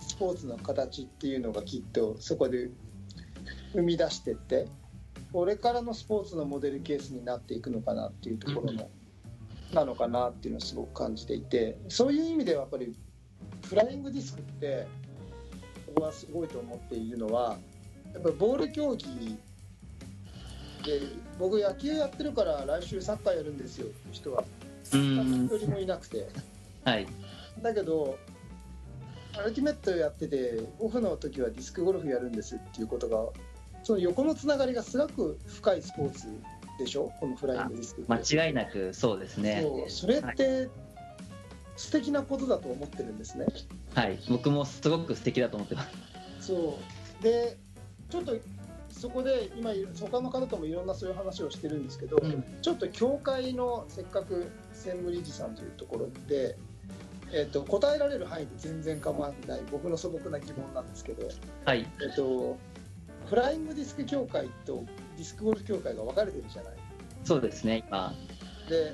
[0.00, 2.70] スポーツの形っていうのがきっとそこで
[3.72, 4.66] 生み出してって
[5.36, 8.88] これからのスポーツのモデルケースになっていくのかなっていうところの、
[9.70, 12.96] なのかなっていうのをすごく感じていてそういう意味ではやっぱり
[13.68, 14.86] フライングディスクって
[15.88, 17.58] 僕はすごいと思っているのは
[18.14, 19.36] やっぱりボール競技
[20.86, 21.02] で
[21.38, 24.42] 僕野球やってるから来週サッカーやるんですよっていう人は
[24.94, 25.44] うん。
[25.44, 26.28] 一人もいなくて。
[26.82, 27.06] はい。
[27.60, 28.16] だけど
[29.38, 33.18] アルティメットやっててオフの時はディスクゴルフやるんですっていうことが
[33.86, 36.26] その横のつながりがすごく深いスポーツ
[36.76, 37.12] でしょ？
[37.20, 39.64] このフライングディスク間違いなくそうですね。
[39.86, 40.68] それって
[41.76, 43.46] 素敵なことだと思ってるんですね。
[43.94, 44.18] はい。
[44.28, 45.84] 僕もすごく素敵だと思ってま
[46.40, 46.48] す。
[46.48, 46.80] そ
[47.20, 47.22] う。
[47.22, 47.56] で
[48.10, 48.34] ちょっと
[48.90, 49.70] そこで今
[50.00, 52.42] 他の方ともいろんなそういう話をしてるんですけど、うん。
[52.62, 56.58] ちょっと協会のせっかく専務理事さんというところで、
[57.32, 61.28] えっと答えられる範囲で全然構わない僕の素朴な疑問なんですけど、
[61.64, 61.86] はい。
[62.02, 62.58] えっと、
[63.28, 64.84] フライングディスク協会と
[65.16, 66.72] ディスクゴルフ協会が分かれてるじゃない？
[67.24, 68.14] そうですね今。
[68.68, 68.92] で、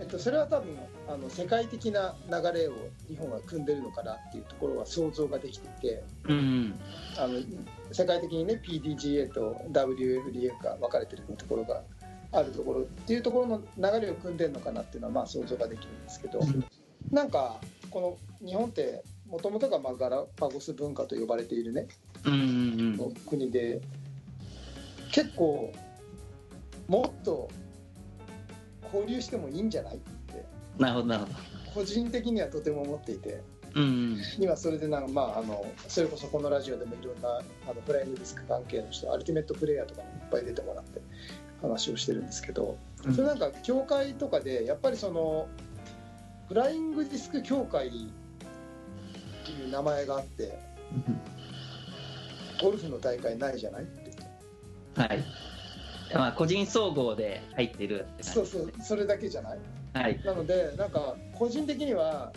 [0.00, 0.76] えっと、それは多分
[1.08, 2.72] あの世界的な流れを
[3.08, 6.74] 日本が組んでるのかなっていうところは想像ができていてうん
[7.18, 7.40] あの
[7.92, 11.82] 世界的にね PDGA と WFDA が分かれてるところが
[12.32, 16.64] あるところっていうところの流れを組んでるのかなっていうのはまあ想像ができるんですけど、うん。
[17.10, 17.58] なんか
[17.90, 21.86] この日本ってもともとがまあガラパゴス文化と呼ばれているね。
[22.24, 22.40] うんうん
[23.00, 23.14] うん。
[23.26, 23.80] 国で
[25.12, 25.72] 結構
[26.86, 27.48] もっと
[28.92, 30.44] 交流してもいいんじゃないって。
[30.78, 31.34] なるほどなるほど。
[31.74, 33.42] 個人的にはとても思っていて。
[33.74, 34.18] うんうん。
[34.38, 41.02] 今それでなんか、まあ、あのそれこそこのラジオでもいろんなあのフライングディスク関係の人アルティメットプレイヤーとかもいっぱい出てもらって
[41.60, 43.14] 話をしてるんですけど、うん。
[43.14, 45.48] それなんか協会とかでやっぱりその
[46.48, 48.10] フライングディスク協会
[49.52, 50.58] っていう名前があって
[52.62, 53.82] ゴルフの大会ないじゃない？
[53.82, 54.10] って
[55.00, 55.24] はい。
[56.14, 59.58] まあ個人総合で入ってるって感じそうそうそれだけじゃない？
[59.94, 60.20] はい。
[60.24, 62.32] なのでなんか個人的には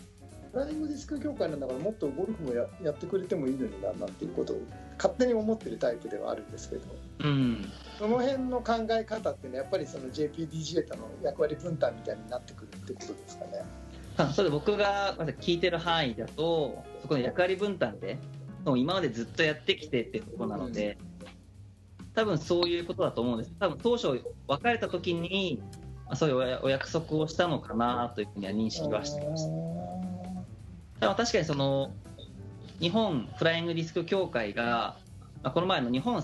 [0.52, 4.62] フライングディスク協会なんだからもっとゴルフもややってくれてもいいのにななんていうことを
[4.98, 6.82] 勝手に思ってるタイプではあるんですけど
[7.24, 7.72] うん。
[7.98, 13.64] その辺の考え方ってねやっぱりその JPDGA との役割分担みたいになってくるってことですかね。
[14.30, 18.18] それ僕が聞いてる範囲だとそこの役割分担で
[18.66, 20.98] 今までずっとやってきてっていうところなので、
[22.14, 23.52] 多分そういうことだと思うんです。
[23.60, 25.62] 多分当初別れた時に
[26.14, 29.50] そういうお約束をしたのかなというふうには認識はしてます。
[31.00, 31.92] た確かにその
[32.80, 34.96] 日本フライングディスク協会が、
[35.44, 36.24] この前の日本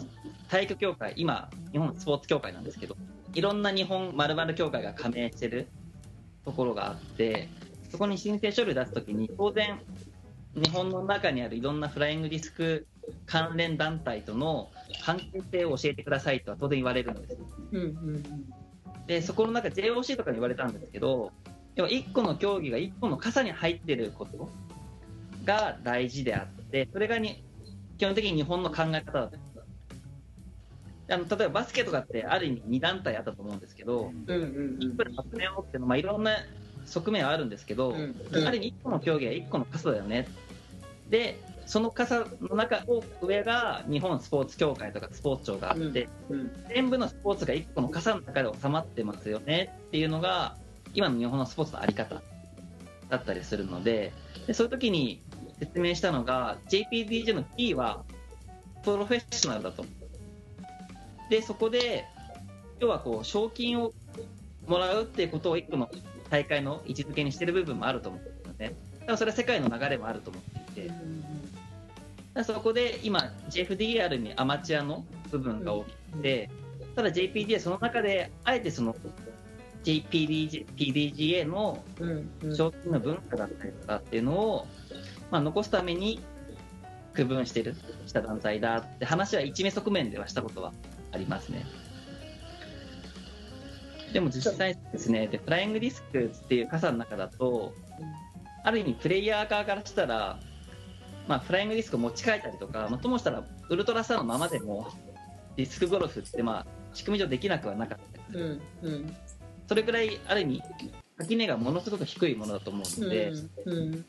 [0.49, 2.95] 体育協会今日本スポーツ協会なんですけど
[3.33, 5.67] いろんな日本まる協会が加盟してる
[6.45, 7.49] ところがあって
[7.89, 9.79] そこに申請書類を出すときに当然
[10.55, 12.87] 日本の中にあるいろんなフライングディスク
[13.25, 14.69] 関連団体との
[15.05, 17.37] 関係性を教えてくださいとは当然言われるんです。
[17.71, 18.23] うんうん
[19.07, 21.31] でそこの中 JOC とかに言われたんですけど
[21.75, 24.49] 要は1個の競技が1個の傘に入ってること
[25.45, 27.41] が大事であってそれがに
[27.97, 29.37] 基本的に日本の考え方だと。
[31.09, 34.77] あの例えばバスケとかってある意味2団体あったと思うんですけどうんうんうん。
[34.79, 36.31] 1プラス集めようっていうのは、まあ、いろんな
[36.87, 38.15] 側面はあるんですけど、うん。
[38.45, 40.27] ある意味1個の競技は1個の傘だよね。
[41.09, 46.51] でその傘の中を上が日本スポーツ協会とかスポーツ庁があって、うん。
[46.69, 49.73] 全部のスポーツが1個の傘の中で収まってますよね。
[49.87, 50.55] っていうのが
[50.93, 52.21] 今の日本のスポーツのあり方
[53.09, 54.13] だったりするので
[54.47, 55.21] でそういう時に
[55.59, 58.03] 説明したのが JPDJ の P は
[58.83, 59.85] プロフェッショナルだと。
[61.29, 62.05] でそこで
[62.79, 63.91] 要はこう賞金を
[64.67, 65.89] もらうっていうことを一個の
[66.29, 68.75] 大会の位置づけにしてる部分もあると思うんですよね。
[68.99, 70.93] だからそれは世界の流れもあると思っていて、
[72.33, 76.49] だそこで今、JFDR にアマチュアの部分が大きくて、
[76.95, 78.95] ただ JPD はその中で、あえてその
[79.83, 81.83] JPDG PDGA の
[82.55, 84.67] 賞金の文化だったりとかっていうのを、
[85.31, 86.19] まあ、残すために
[87.13, 90.73] 区分してるした団体だって話は一目側面ではしたことは
[91.11, 91.65] ありますね。
[94.17, 97.75] でも実際ですね、でフライングディスクっていう傘の中だと、
[98.63, 100.39] ある意味プレイヤー側からしたら、
[101.27, 104.87] まあ、フライングディスクを持ち帰ったりとか、まあ、ともしたらウルトラスターのままでも
[105.55, 108.61] ディスクゴルフって、まあ、仕組み上できなくはなかったりする。
[108.81, 109.15] うんうん。
[109.67, 110.63] それくらいある意味
[111.19, 113.33] 垣根がものすごく低いものだと思うので、
[113.65, 114.05] うん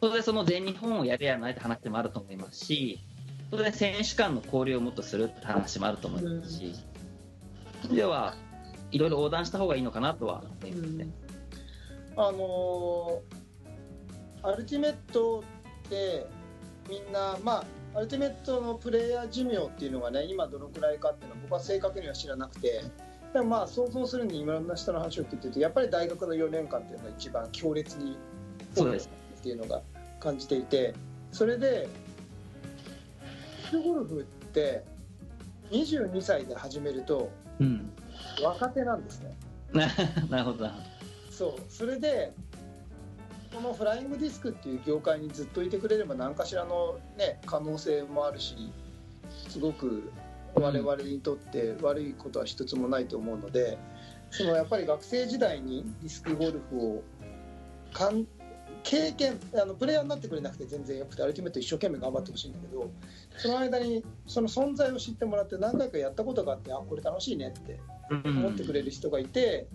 [0.00, 2.98] それでその全日本をやるやらないって話もあると思いますし、
[3.50, 6.74] それで選手間の交流をもっとするって話もあると思いますし、
[7.92, 8.34] では、
[8.92, 11.08] いろいろ横断した方がいいのかなとは思いますね。
[12.16, 13.40] あのー
[14.42, 15.44] アルティメット
[15.86, 16.26] って
[16.88, 22.82] みんなまあアルティメットのプレイヤー寿命っていうのがね今どのくらいかっていうのは僕は正確には知らなくて
[23.32, 28.16] でもまあ想像するにいろんな人の話を聞いてるとやっぱり大学の4年間っていうのが一番強烈に
[28.74, 29.10] そうです。
[29.38, 29.82] っていうのが
[30.20, 30.94] 感じていて
[31.32, 31.88] それで
[33.72, 34.84] ゴルフって
[35.70, 37.92] 22歳で始めるとうん。
[38.42, 39.36] 若手なんですね。
[39.72, 39.86] な
[40.30, 40.74] なるほどな。
[41.30, 42.32] そうそれで
[43.54, 48.54] このフライングディスクっていう業界にずっといてくれれば何かしらの、ね、可能性もあるし
[49.48, 50.12] すごく
[50.54, 53.78] 我々にとって悪いことは一つもないと思うので
[54.30, 57.02] そのやっぱり学生時代にディスクゴルフを
[57.92, 58.26] かん
[58.82, 62.90] 経験あのプレイヤーになってくれなくて全然よくてアルティメット一生懸命頑張ってほしいんだけど
[63.36, 69.68] その間にその存在を知ってもらって何回かやったことがあってあこれ楽しいねってうん思ってくれる人がいて、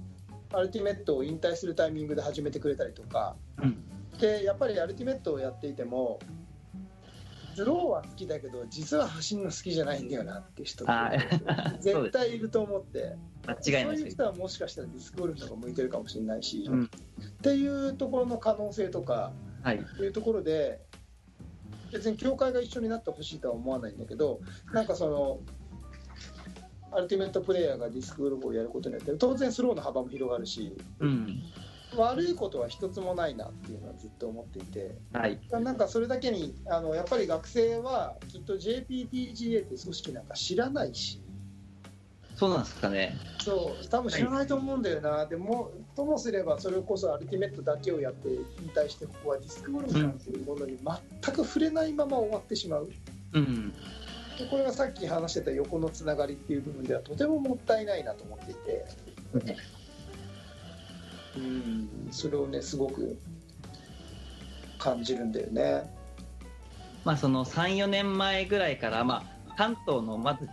[0.54, 3.36] アルティメットを引退するタイミングで始めてくれたりとか。
[3.62, 3.78] うん。
[4.20, 6.20] でやっぱりアルティメットをやっていても
[7.54, 10.68] スローは好きだけど実は走るの好きじゃないんだよなっていう。
[10.68, 10.86] 人
[11.80, 13.16] 絶対いると思って。
[13.48, 16.86] 間違いないそういう人はもしかしたらディスクゴルフの方が向いてるかもしれないし、うん。
[16.86, 16.88] っ
[17.42, 19.32] ていうところの可能性とか
[19.64, 19.78] はい。
[19.78, 20.82] っていうところで
[21.94, 24.42] 別に協会が一緒になってほしいとは思わないんだけど
[24.74, 25.40] なんかその
[26.96, 31.42] アルティメットプレイヤーがディスクゴルフをやることによって当然スローの幅も広がるしうん。
[31.98, 35.40] 悪いことは一つもないなっていうのはずっと思っていてはい。
[35.52, 41.22] なんかそれだけにあのやっぱり学生はきっと JPTGA って組織なんか知らないし
[42.36, 43.16] そうなんですかね。
[43.40, 48.44] そう多分知らないと思うんだよな、でもともすればそれこそアルティメットだけをやって引
[48.76, 50.78] 退してここはディスクゴルフなんていうものに
[51.24, 52.90] 全く触れないまま終わってしまう。
[53.34, 53.74] うん。
[54.38, 58.86] でこれがさっき話してた横のつながりっていう部分ではとてももったいないなと思っていて、
[61.38, 63.18] うん、それをねすごく
[64.78, 65.90] 感じるんだよね。
[67.04, 70.50] まあその3、4年前ぐらいから、まあ関東のまず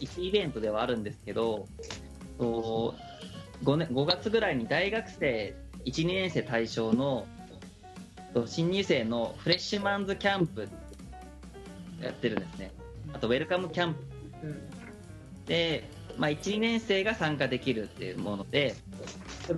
[0.00, 1.66] 1イベントではあるんですけど、
[2.38, 2.94] と
[3.64, 7.26] 5, 年5月ぐらいに大学生1、2年生対象の
[8.34, 10.68] と新入生のフレッシュマンズキャンプ
[12.00, 12.72] やってるんですね。
[13.12, 14.00] あとウェルカムキャンプ。
[14.44, 14.60] うん。
[15.46, 18.74] で、まあ、1、2年生が参加できるっていうもので、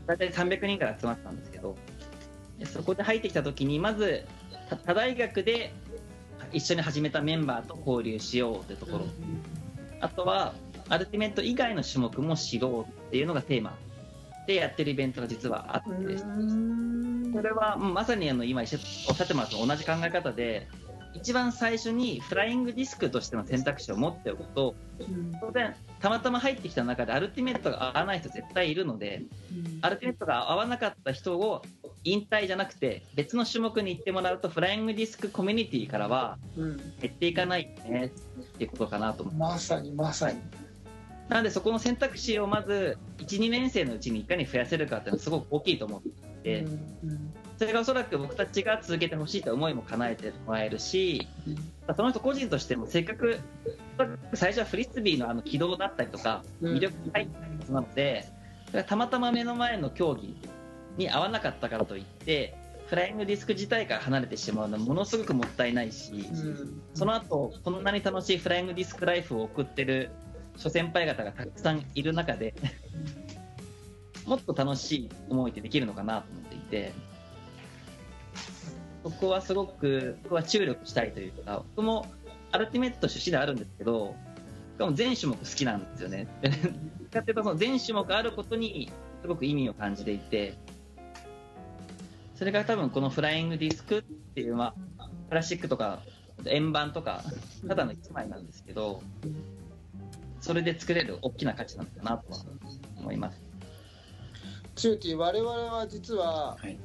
[0.07, 1.77] 大体300人から集まったんですけど、
[2.59, 4.25] でそこで入ってきたときに、まず
[4.71, 5.73] 他他大学で
[6.53, 9.07] 一緒に始めたメンバーと交流しようというところ、
[10.01, 10.55] あとは
[10.89, 13.77] アルティメット以外の種目も知ろうっていうのがテーマ。
[14.47, 16.19] でやってるイベントが実はあって。
[16.19, 20.69] それはうんまさにあの今おっしゃってます同じ考え方で
[21.15, 24.75] 一番最初にフライングディスクとしての選択肢を持っておくと
[25.41, 29.23] 当然たまたま入ってきた中でアルティメットが合わない人絶対いるので
[29.81, 31.63] アルティメットが合わなかった人を
[32.05, 36.77] 引退じゃなくて別の種目に行ってもらうとフライングディスクコミュニティからはうん。
[37.01, 39.35] 減っていかないねっていうことかなと思う。
[39.35, 40.41] まさにまさに。
[41.29, 51.29] なのでそこの選択肢をまず12年生のうちにいかに増やせるかっていうのはすごく大きいと思うんそれがおそらく僕たちが続けてほしいという思いも叶えてもらえるし、
[51.97, 53.39] その人個人としてもせっかく
[54.35, 56.77] 最初はフリスビーのあの軌道だったりとかうん。
[56.77, 58.27] 魅力が入ってるはずなので、
[58.87, 60.35] たまたま目の前の競技
[60.97, 62.57] に合わなかったからといって
[62.89, 66.83] フライングディスク自体から離れてしまうのはものすごくもったいないし、うん。
[66.95, 70.11] その後こんなに楽しいフライングディスクライフを送ってる
[70.57, 72.55] 諸先輩方がたくさんいる中で
[74.27, 76.93] もっと楽しい思いってできるのかなと思っていて
[79.03, 82.07] そこはすごく僕は注力したいというか僕も
[82.53, 84.15] アルティメット出身であるんですけど
[84.77, 86.27] しかも全種目好きなんですよね。
[87.15, 88.91] かっていうと全種目あることに
[89.23, 90.55] すごく意味を感じていて
[92.35, 94.03] それが多分このフライングディスクっ
[94.35, 96.01] ていう、まあ、プラスチックとか
[96.47, 97.23] 円盤とか
[97.67, 99.01] ただの1枚なんですけど
[100.41, 102.25] それで作れる大きな価値なのかなと
[102.99, 103.44] 思います
[104.75, 106.79] チューティー我々は実は、はい。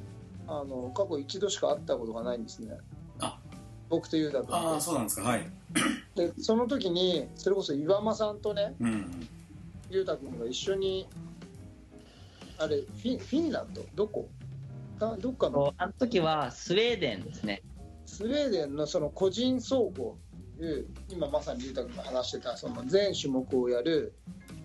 [0.52, 2.76] あの過去一度しか会ったことがないんですね。
[3.20, 3.38] あ。
[3.88, 5.28] 僕とユーダ君ああそうなんですか。
[5.28, 5.48] はい。
[6.16, 9.28] でその時にそれこそ岩間さんとねうん
[9.90, 11.08] ユータ君が一緒に
[12.58, 13.84] あれフィフィンランド？
[13.94, 14.28] どこ？
[15.00, 15.72] あどっかの？
[15.78, 17.62] あの時はスウェーデンですね。
[18.06, 20.16] スウェーデンのその個人総合
[20.58, 24.14] という今まさにユータ君が話してたその全種目をやる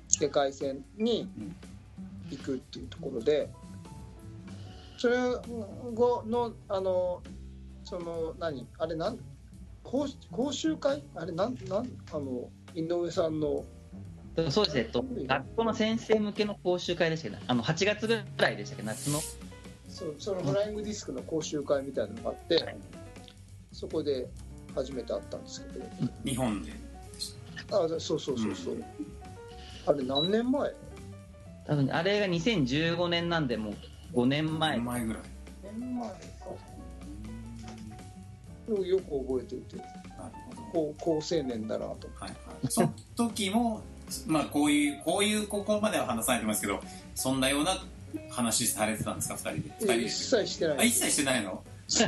[0.07, 1.29] 世界戦に
[2.31, 3.49] 行くっていうところで
[4.97, 5.17] それ
[5.93, 7.21] 後のあの
[7.83, 9.19] その何あれなん
[9.83, 11.03] 講講習会？
[11.15, 13.63] あれなんなんあの井上さんの？
[14.49, 19.19] そうですね、えっと、学校の先生向けの講習会でしたけど、あの8月ぐらいでしたっけ、夏の。
[19.87, 22.77] そうそのフライングディスクの講習会みたいなのがあって、はい。
[23.71, 24.27] そこで
[24.73, 25.85] 初めて会ったんですけど。
[26.25, 26.73] 日本で
[27.71, 28.83] あそうそうそうそう、
[29.85, 30.73] あれ何年前？
[31.67, 33.75] 多分あれが2015年なんで、もう
[34.13, 34.77] 5年前。
[34.77, 34.85] 何。
[34.85, 35.21] 前ぐらい。
[35.63, 36.15] 年前か。
[38.87, 39.77] よく覚えていて。
[40.71, 42.07] 高高青年だなと。
[42.19, 43.81] はいはい、その時も、
[44.27, 46.79] まあ、こういうこういうここまでは話されてますけど
[47.15, 47.75] そんなような
[48.29, 49.75] 話されてたんですか？2人で。
[49.79, 50.05] 二人で。
[50.05, 50.77] 一切してない。
[50.77, 51.63] あ一切してないの？
[51.87, 52.07] そう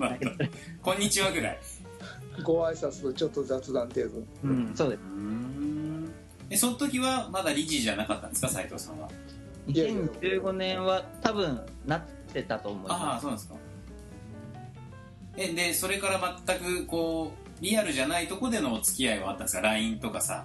[0.00, 0.30] なんだ。
[0.82, 1.58] こんにちはぐらい。
[2.42, 4.22] ご挨拶とちょっと雑談程度。
[4.44, 5.00] うん、そうです。
[6.52, 8.48] うんえその時はまだ理事じゃなかったんですか？
[8.48, 9.08] 斉藤さんは。
[9.66, 13.54] いやいや2015年は多分なってたと思いああまそうなんですか。
[15.36, 20.44] えでそれから全くこうリアルじゃないとこでのお付き合いはあったんですか？LINE とかさ。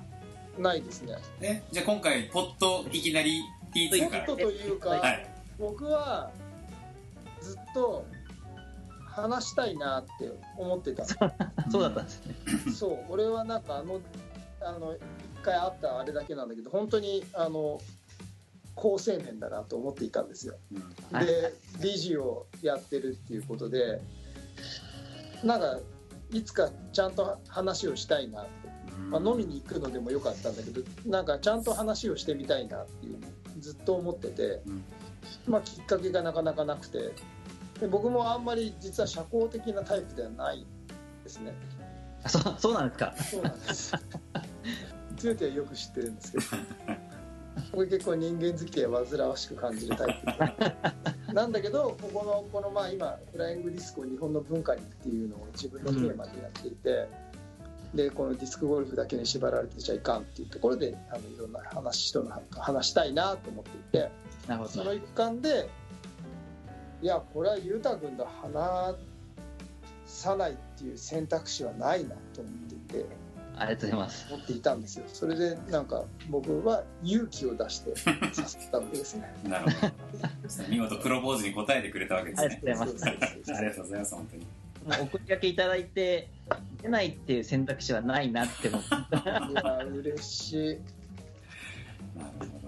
[0.58, 1.18] ないですね。
[1.41, 3.41] えじゃあ今回ポッといきなり
[3.76, 4.18] T2 か。
[4.20, 5.28] らポットというか、はい。
[5.60, 6.32] 僕は
[7.41, 8.05] ずっと
[9.05, 11.05] 話したいなって思ってた。
[11.05, 11.18] す。
[11.72, 12.36] そうだったんですね。
[12.74, 13.99] そう俺はなんかあの
[14.62, 15.01] あの一
[15.48, 17.80] 回会ったあれだけなんだけど本当にあの
[18.76, 20.56] 好青年だなと思っていたんですよ。
[20.72, 21.16] うん。
[21.16, 24.02] はいで理事をやってるっていうことで
[25.43, 25.80] なんか
[26.32, 28.50] いつかちゃんと話をしたいなって、
[29.10, 33.20] まあ、飲みに行くのでもよかったんだけどなんかちゃんと話をしてみたいなっていう
[33.60, 34.84] ずっと思ってて、うん。
[35.48, 37.14] まあ、きっかけがなかなかなくて。
[37.80, 40.66] で僕もあんまり実は社交的なタイプではない
[41.24, 41.54] ですね。
[42.24, 43.14] あそうそうなんですか。
[43.16, 43.93] そうなんです
[45.18, 46.43] 強いてはよく知ってるんですけど
[47.72, 50.24] 僕結構人間付き合い煩わしく感じるタイ
[51.28, 57.07] プなんだけどここのこのまあ今フライングディスクを日本の文化にっていうのを自分のテーマでやっていて、
[57.93, 64.09] でこのディスクゴルフだけに縛られてちゃいかんっていうところであのいろんな話人の話したいなと思っていて
[64.47, 64.70] なるほど。
[64.70, 65.70] その一環で
[67.01, 68.95] いやこれは裕太君と話
[70.05, 73.26] さないっていう選択肢はないなと思っていて。
[73.60, 74.28] ありがとうございます。
[74.34, 75.05] 思っていたんですよ。
[75.08, 78.14] それでなんか僕は勇気を出してさ
[78.47, 79.34] せたわけですね。
[79.43, 79.93] なるほど。
[80.70, 83.53] 見事プロポーズに応えてくれたわけですあねりがとうございます。
[83.55, 84.47] ありがとうございます 本当に。
[84.88, 86.30] お声掛けいただいて、
[86.82, 88.88] 出ないっていう選択肢はないなって思って。
[89.51, 90.80] いや嬉しい。
[92.18, 92.68] なるほ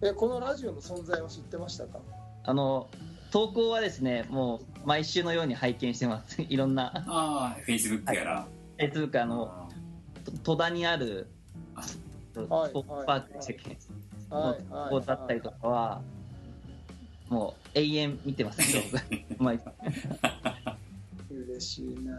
[0.00, 0.08] ど。
[0.08, 2.00] えこのラジオの存在は知ってましたか？
[2.44, 2.88] あの、
[3.30, 6.42] 投稿はですね、もう毎週のように拝見してます。
[6.42, 8.46] いろんな、ああフェイスブックやら、
[8.78, 9.59] Facebook、あの、あと
[10.42, 11.28] 戸田にある、
[11.74, 11.98] あス
[12.48, 12.72] はい。
[12.72, 13.78] ポーツパークでしたっけ
[14.30, 16.02] のはい投稿だったりとかは、
[17.28, 18.90] もう永遠見てますね、
[19.38, 19.42] 僕。
[19.42, 19.60] 毎
[21.30, 22.18] 嬉しいな。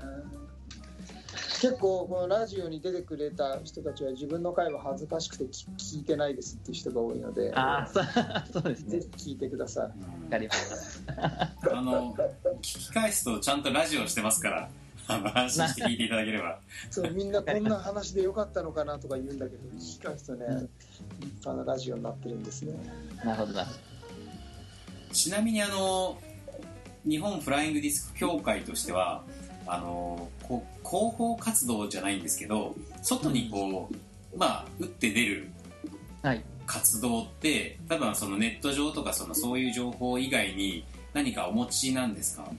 [1.61, 8.05] 結構このラジオに出てくれた人たちは自分の回は恥ずかしくて聞聞いてないですっていう人が多いのでああ、そう
[8.51, 8.99] そうですね。
[8.99, 9.85] ぜひ聞いてください。
[9.85, 11.77] うんわかりました。
[11.77, 14.69] あの聞き返すとちゃんとラジオしてますから
[15.07, 16.59] あの安心して聞いていただければ。
[16.89, 20.57] そうみんなこんな話でよかったのかなとか言うんだけど聞き返すとねうん。
[20.59, 20.69] 立
[21.45, 22.73] 派なラジオになってるんですね。
[23.23, 23.67] なるほどな。
[25.11, 26.17] ちなみにあの
[27.05, 29.23] 日本フライングディスク協会としては
[29.65, 35.49] あのこう広報活動じゃないんですけど外にこう、まあ打って出る
[36.21, 36.43] はい。
[36.65, 42.57] 活動って多分そのネット上とかそのそういう情報以外に何かお持ちなんですか、うん、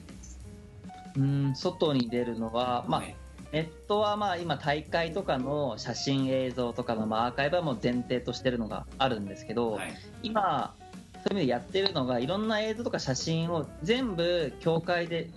[1.54, 3.16] 外に出るのは、まあ、はい。
[3.52, 9.94] ネットはまあ今大会とかの写真映像とかのまあアーカイブはもう前提としてるのがあるんですけど、はい。
[10.22, 10.74] 今
[11.22, 15.28] そういう意味でやってるのがいろんな映像とか写真を全部協会で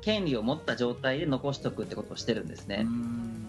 [0.00, 2.86] 権利を持った状態で残しておくってことをしてるんですね。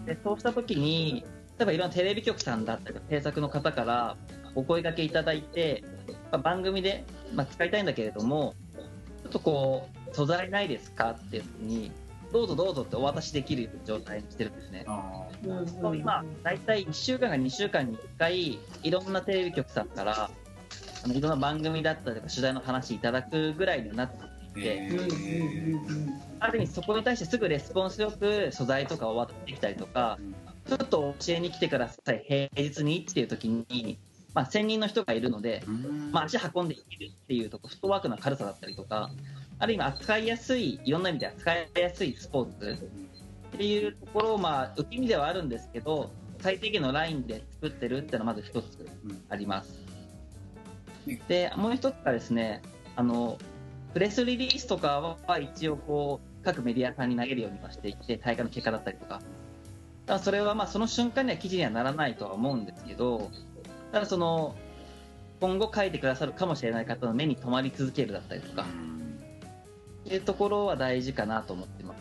[0.04, 1.24] でそうした時に
[1.58, 4.16] 例えばいろんなテレビ局さんだったり制作の方から
[4.54, 5.84] お声掛けいただいて、
[6.32, 7.04] まあ番組で、
[7.34, 8.54] まあ、使いたいんだけれども
[9.22, 11.92] ちょっとこう素材ないですかってに
[12.32, 14.84] どうぞどうぞってお渡しできる状態にしてるんですね。
[15.94, 20.30] 今、大体1週間か2週間に1回、いろんなテレビ局さんから、
[21.04, 30.18] あのいろんな番組だったりとか、取材の話いただくぐらいになってーいて、ある意味、そこに対してすぐレスポンスよく素材とかを渡ってきたりとか、
[30.68, 33.98] ちょっと教えに来てください、平日にっていう時に、
[34.34, 36.12] まあ、1000人の人がいるので、うん。
[36.12, 39.10] まあ、足運んでいけるっていうとこ、フットワークの軽さだったりとか、
[39.58, 42.86] ある意味扱いやすい、いろんな意味で扱いやすいスポーツ
[43.54, 48.88] っていうところを、まあ、受け身ではあるんですけど、最低限のラインで作ってるっていうのはまず一つ
[49.28, 49.80] あります。
[51.26, 52.62] で、もう一つがですね、
[52.94, 53.38] あの、
[53.92, 59.20] プレスリリースとかは一応こう、各メディアさんに投げるようにはしていて、大会の結果だったりとか。
[60.06, 63.30] ただそれはまあその瞬間には記事にはならないとは思うんですけど、
[63.92, 64.54] ただその、
[65.40, 68.66] 今後書いてくださるかもしれない方の目に留まり続けるだったりとか、
[70.08, 72.00] っていうところは大事かなと思ってます。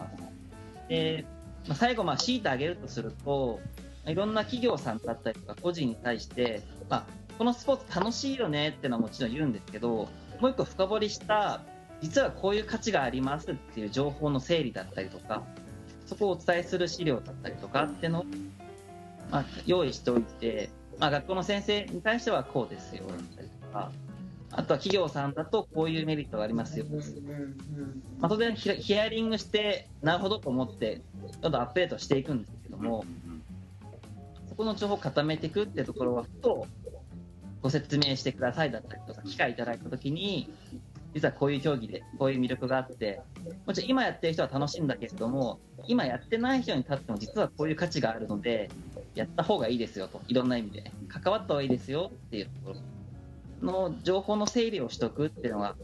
[0.87, 1.25] で、
[1.67, 3.59] まあ、最後、まあ、強いてあげるとすると、
[4.05, 7.05] いろんな企業さんだったりとか、個人に対して、まあ、
[7.37, 11.61] このスポーツ楽しいよねっていうのはもちろん言うんですけど、もう一個深掘りした、
[12.01, 15.43] 実はこういう価値がありますっていう情報の整理だったりとか、
[16.05, 18.25] そこをお伝えする資料だったりとかっていうのを、
[19.29, 23.91] まあ、用意しておいて、まあ、学校の先生に対してはこうですよだったりとか、
[24.51, 26.85] あとは企業さんだとこういうメリットがありますよ。
[28.19, 31.01] まあ、当然ヒヒアリングしてなるほどと思って
[31.41, 33.03] どんどんアップデートしていくんですけども、
[34.47, 36.65] そこの情報を固めていくっていうところはふと
[37.61, 40.49] ご説明してくださいだったりとか機会いただいたときに
[41.13, 43.21] 実はこういう競技でこういう魅力があって
[43.65, 48.69] もちろん今やってる人は楽しいんだけれども今やってない人にとっても実はこういう価値があるので
[49.15, 50.21] やった方がいいですよと。
[50.27, 50.91] いろんな意味で。
[51.07, 52.75] 関わった方がいいですよっていうところ
[53.61, 55.75] の情報の整理をしておくっていうのが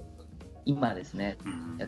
[0.65, 1.38] 今ですね。
[1.45, 1.80] うん。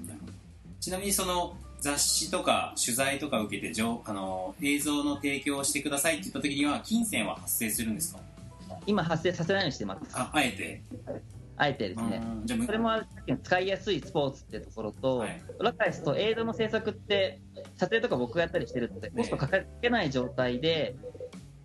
[0.79, 8.19] ちなみにその雑誌とか取材とか受けて情あの映像の提供をしてくださいって言った時には金銭は発生するんですか？
[8.87, 10.01] 今発生させないようにしてます。
[10.13, 10.81] ああえて。
[11.57, 12.21] あえてですね。
[12.65, 12.91] それも
[13.43, 15.41] 使いやすいスポーツってところと、はい。
[15.59, 17.39] 裏返すと映像の制作って
[17.77, 19.47] 撮影とか僕がやったりしてるのでコストか
[19.81, 20.95] けない状態で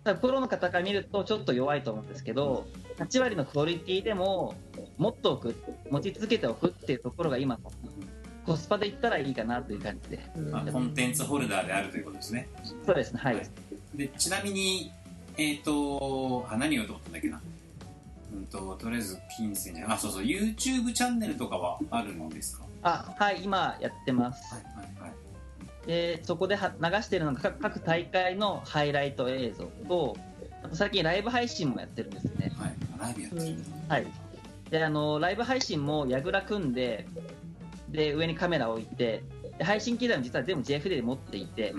[0.03, 2.65] 多分プロの方から見るとちょっと弱いと思うんですけど
[3.01, 4.53] 8割のクオリティでも
[4.97, 5.55] 持っておく
[5.89, 7.71] 持ち続けておくっていうところが今の
[8.45, 10.19] コスパでいったらいいかなという感じで。
[10.35, 10.55] うん。
[10.55, 12.47] あコンテンツホルダーであるということですね。
[12.85, 13.49] そうですねはい、はい。
[13.95, 14.91] でちなみに
[15.37, 17.41] えっ、とあ何をと思ったんだっけな。
[18.33, 22.65] うんととりあえず金銭あそうそう YouTube チャンネルとかはあるんですか？
[22.83, 24.53] あはい今やってます。
[24.53, 25.11] はいはいはい。
[25.87, 30.15] でそこでは流してるのが各各大会のハイライト映像と
[30.63, 32.51] あと最近ライブ配信もやってるんですね。
[32.57, 33.55] はいライブやってる、
[33.87, 34.07] はい。
[34.69, 37.07] で、あの、ライブ配信もやぐら組んで、
[37.89, 39.23] で、上にカメラを置いて、
[39.57, 41.75] で配信機材も実は全部 JFD で持っていて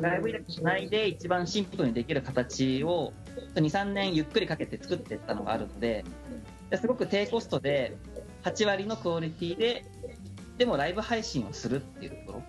[0.00, 3.12] ライブ入れしないで一番シンプルにできる形を、
[3.54, 6.04] 2、3年ゆっくりかけて作っていったのがあるので、
[6.70, 7.96] ですごく低コストで、
[8.44, 9.84] 8割のクオリティで、
[10.58, 12.42] でもライブ配信をするっていうとこ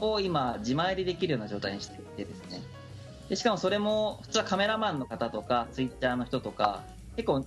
[0.00, 2.62] ろを今、自前でできるような状態にしていてですね。
[3.28, 6.82] でしかもそれも、普通はカメラマンの方とか、ツイッターの人とか、
[7.16, 7.44] 結構、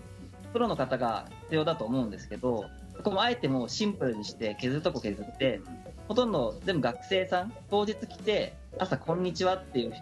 [0.53, 2.65] プロの方が必要だと思うんですけど、
[2.97, 5.59] ここもあえてもうシンプルにして、削るとこ削って、
[6.07, 9.93] ほとんど全部学生さん、当日来て、朝こんにちはっていう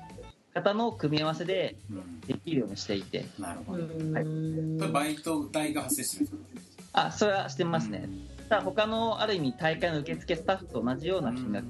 [0.53, 2.21] 方の組み合わせでうん。
[2.21, 4.79] できるようにしていて、なるほど、うん。
[4.79, 4.91] はい。
[4.91, 7.05] バイト代が発生するんですか？
[7.07, 8.07] あ、それはしてますね。
[8.49, 11.65] ただ他のある意味大会の受付スタッフと同じような金額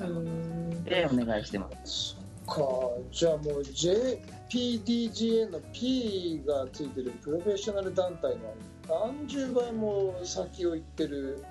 [0.00, 0.84] うん。
[0.84, 2.16] でお願いしてます。
[2.46, 2.60] か。
[3.12, 3.64] じゃあもう
[4.50, 8.54] JPDGA の P がついてるプロフェッショナル団体の
[8.88, 11.44] 何十倍も先を行ってる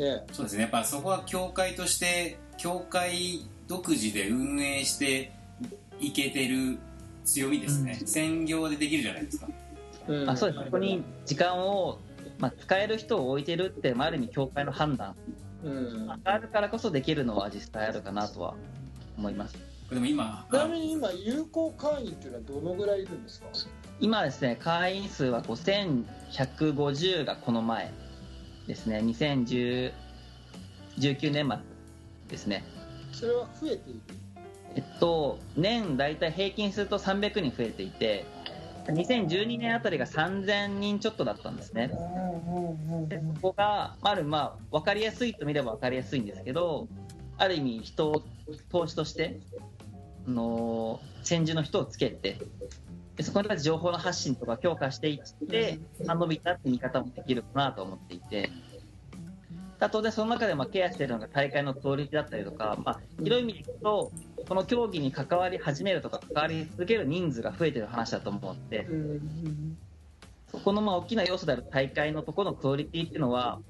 [0.00, 0.24] ね。
[0.32, 0.62] そうですね。
[0.62, 5.32] やっぱそこは協会として協会独自で運営して
[6.00, 6.78] いけてる
[7.24, 8.06] 強みですね、うん。
[8.06, 9.48] 専業でできるじゃないですか。
[10.08, 10.30] うん。
[10.30, 10.64] あそうです。
[10.64, 11.98] ここに時間を、
[12.38, 15.14] まあ、使える人を置いてるって、まあ、ある意味協会の判断。
[15.62, 16.06] うん。
[16.06, 18.54] があるからこそできるのは実際あるかなとは
[19.18, 19.69] 思います。
[19.90, 23.46] でも今ちなみに今有効会員っていうのはどのぐらいいるんですか？
[23.98, 27.92] 今ですね、会員数は5150がこの前
[28.66, 29.92] ですね、2019
[31.32, 31.58] 年末
[32.28, 32.64] ですね。
[33.12, 34.00] それは増えている？
[34.76, 38.24] えっと、年大体平均すると300人増えていて、
[38.86, 41.88] 2012年あたりが3000人ちょっとだったんですね。
[43.08, 46.86] でそこが、ある、まあ、分かりやすいと見れば分かりやすいんですけど、
[47.36, 48.22] ある意味、人を
[48.70, 49.64] 投資として、あ
[50.30, 52.38] の戦時の人をつけて、
[53.16, 58.50] でそこに情報の発信とか強化していって、あ伸びたって見方もできるかなと思っていて、
[59.92, 64.12] 当然その中でまあケアしているのが大会のクオリティだったりとか、まあ、広い意味でいくと、
[64.48, 69.78] この競技に関わり始めるとか、関わり続ける人数が増えてる話だと思うので、うん
[70.50, 73.60] そこのまあ大きな要素である大会のところのクオリティっていうのは、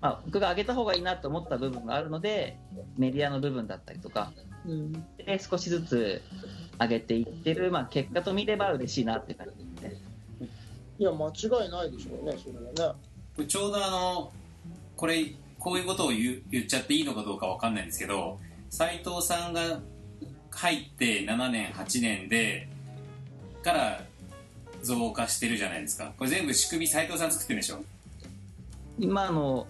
[0.00, 2.56] まあ、僕が上げた方がいいなと思った部分があるので、
[2.96, 4.30] メディアの部分だったりとか、
[4.68, 4.92] うん。
[5.16, 6.22] で少しずつ
[6.80, 10.00] 上げていってる、まあ、結果と見れば嬉しいなって感じですね。
[10.98, 12.94] いや間違いないでしょうねそれは
[13.38, 13.46] ね。
[13.46, 14.32] ちょうどあの
[14.96, 18.38] これこういうことを言う言っちゃっていいのかどうかわかんないんですけど
[18.70, 19.80] 斉藤さんが
[20.50, 22.68] 入って7年8年で
[23.62, 24.02] から
[24.82, 26.12] 増加してるじゃないですか。
[26.18, 27.82] これ全部仕組み斉藤さん作ってるんでしょ？
[28.98, 29.66] 今あの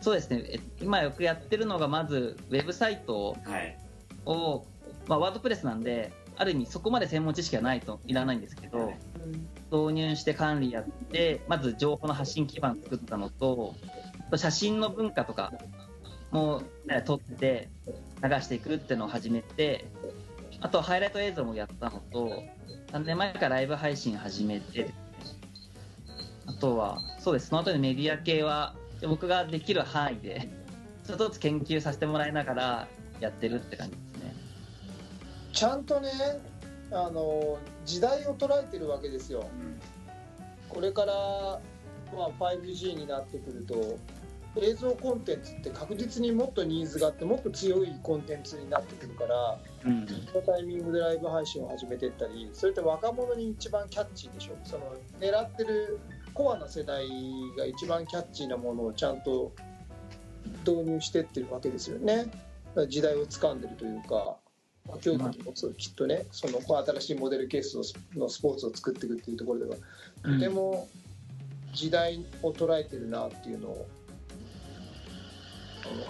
[0.00, 0.44] そうですね。
[0.48, 3.76] え今よくやってるのがまずウェブサイトはい
[4.26, 4.64] を、
[5.08, 8.92] まあ、ワードプレスなんである意味そこまで専門知識はないといらないんですけど、
[9.70, 13.74] 導入して管理やってまず情報の発信基盤作ったのと
[14.36, 15.52] 写真の文化とか
[16.32, 17.68] もね撮って
[18.22, 19.84] 流していくっていうのを始めて
[20.60, 22.42] あとハイライト映像もやったのと
[22.92, 24.90] 3年前からライブ配信始めて
[26.46, 28.74] あとはそうですその後にメディア系は
[29.06, 30.48] 僕ができる範囲で
[31.06, 32.88] ちょっとずつ研究させてもらいながら
[33.20, 34.03] やってるって感じ。
[35.54, 36.10] ちゃんとね
[36.90, 39.48] あの時代を捉えてるわけですよ。
[40.68, 41.14] これから、
[42.14, 43.98] まあ、5G になってくると
[44.60, 50.06] 映像コンテンツって確実にもっとニーズがあってもっと強いコンテンツになってくるからうん。
[50.06, 56.00] そのタイミングでライブ配信を始めていったりそれって若者に一番キャッチーでしょその狙ってる
[56.34, 57.06] コアな世代
[57.56, 59.52] が一番キャッチーなものをちゃんと
[60.66, 62.26] 導入してってるわけですよね。
[62.88, 64.36] 時代を掴んでるというか
[64.88, 67.76] まあ競技にもそうきっとねそのまあ新しいモデルケース
[68.16, 69.76] のスポーツを作っていくっていうところでは
[70.22, 70.88] とても
[71.72, 73.86] 時代を捉えてるなっていうのを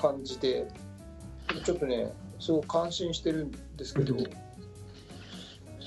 [0.01, 0.69] 感じて
[1.65, 4.17] ちょっとねすごく感心してるんですけど、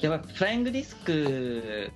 [0.01, 1.91] ではフライングディスク、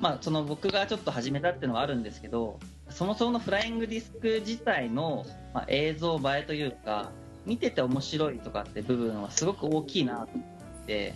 [0.00, 2.58] まあ、その僕がちょっと始めたっていうのはあるんですけど
[2.90, 5.24] そもそものフライングディスク自体の、
[5.54, 7.12] まあ、映像映えというか
[7.46, 10.44] 見てて面白いとかって部分はすごく大きいなと思
[10.82, 11.14] って。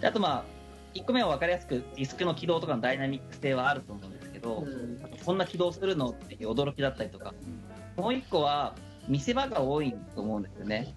[0.00, 0.44] であとまあ
[0.94, 5.00] 1個目は分かりやすくディスクの起動とかのダイナミック性はあると思うんですけど、うん。
[5.04, 7.32] あとこんな起動するのっていう驚きだったりとか
[7.96, 8.74] もう1個は
[9.08, 10.94] 見せ場が多いと思うんですよね。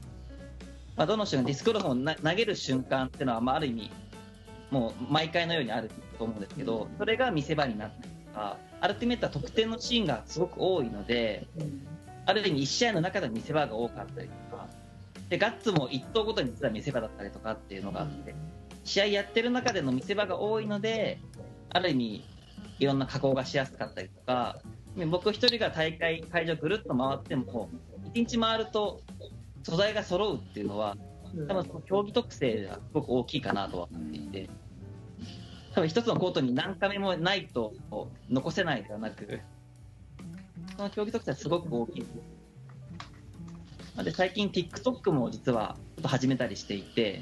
[0.96, 3.92] まあ、どの人がディスクゴルフをな投げる瞬間っていうのは、まあ、ある意味
[4.70, 11.48] もう毎回のようにあると思うんですけどそれが見せ場になったりとかアルティメットは得点のシーンがすごく多いので
[12.26, 14.68] ある意味1試合の中での見せ場が多かったりとか。
[15.30, 18.36] でガッツも1投ごとに実は見せ場だったりとかっていうのがあって
[18.84, 21.20] 試合やってる中での見せ場が多いので
[21.70, 22.26] ある意味
[22.80, 24.60] いろんな加工がしやすかったりとか。
[25.10, 27.70] 僕一人が大会会場ぐるっと回っても
[28.14, 29.02] 1日回ると
[29.64, 30.96] 素材が揃うっていうのは
[31.36, 31.48] うん。
[31.48, 34.50] 多分その競技特性がすごく大きいかなとは思っていて、
[35.74, 37.74] 多分一つのコートに何カメもないと
[38.30, 39.42] 残せないではなく、
[40.76, 42.02] その競技特性はすごく大きい。
[42.02, 44.04] です。
[44.04, 47.22] で最近 TikTok も実はちょっと始めたりしていて、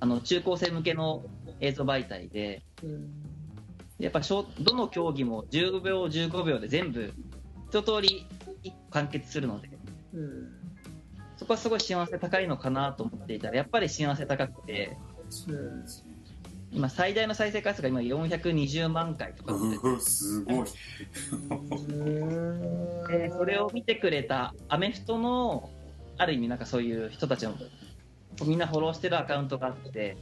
[0.00, 1.24] あの中高生向けの
[1.60, 2.62] 映像媒体で、
[3.98, 7.12] やっぱショどの競技も15秒、15秒で全部
[7.68, 8.26] 一通り
[8.90, 9.70] 完結するので、
[11.36, 14.96] そこはすごい幸せ高いのかなと思っていたら、やっぱり幸せ高くて、
[16.72, 19.54] 今最大の再生回数が今420万回とか
[20.00, 20.66] すごい。
[21.88, 25.68] うんでそれを見てくれたアメフトの
[26.16, 27.54] ある意味なんかそういう人たちの
[28.46, 30.16] みんなフォローしてるアカウントがあって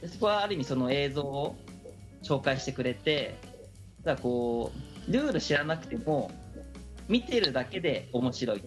[0.00, 1.56] でそこはある意味その映像を
[2.22, 3.36] 紹介してくれて
[4.04, 4.72] だからこ
[5.08, 6.30] うルール知らなくても
[7.08, 8.62] 見てるだけで面白い。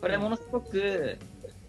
[0.00, 1.18] これはものすごく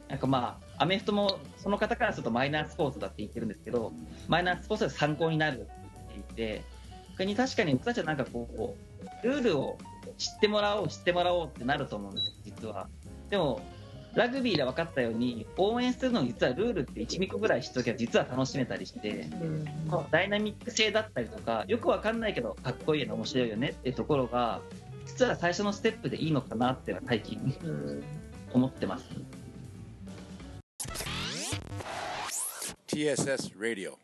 [0.09, 3.91] なんかまあアメフトもその方からするとマイナースポーツだって言ってるんですけど
[4.27, 5.69] マイナースポーツで参考になるって
[6.13, 6.63] 言っていて
[7.11, 8.77] 逆に確かに僕たちはなんかこ
[9.23, 9.77] うルールを
[10.17, 12.87] 知ってもらおう知ってもらおうってなると思うんですよ実は。
[13.29, 13.61] でも
[14.15, 19.09] ラグビーで分かったように応援するのに実はルールって12個ぐらい知っておけば実は楽しめたりして
[19.41, 19.65] うん。
[20.09, 24.61] ダイナミック性だったりとかよく分かんないけどかっこいいの面白いよねっていうところが
[25.05, 28.03] 実は最初のステップでいいのかなっていうのは最近うん。
[28.53, 29.05] 思ってます
[32.87, 33.97] TSS Radio.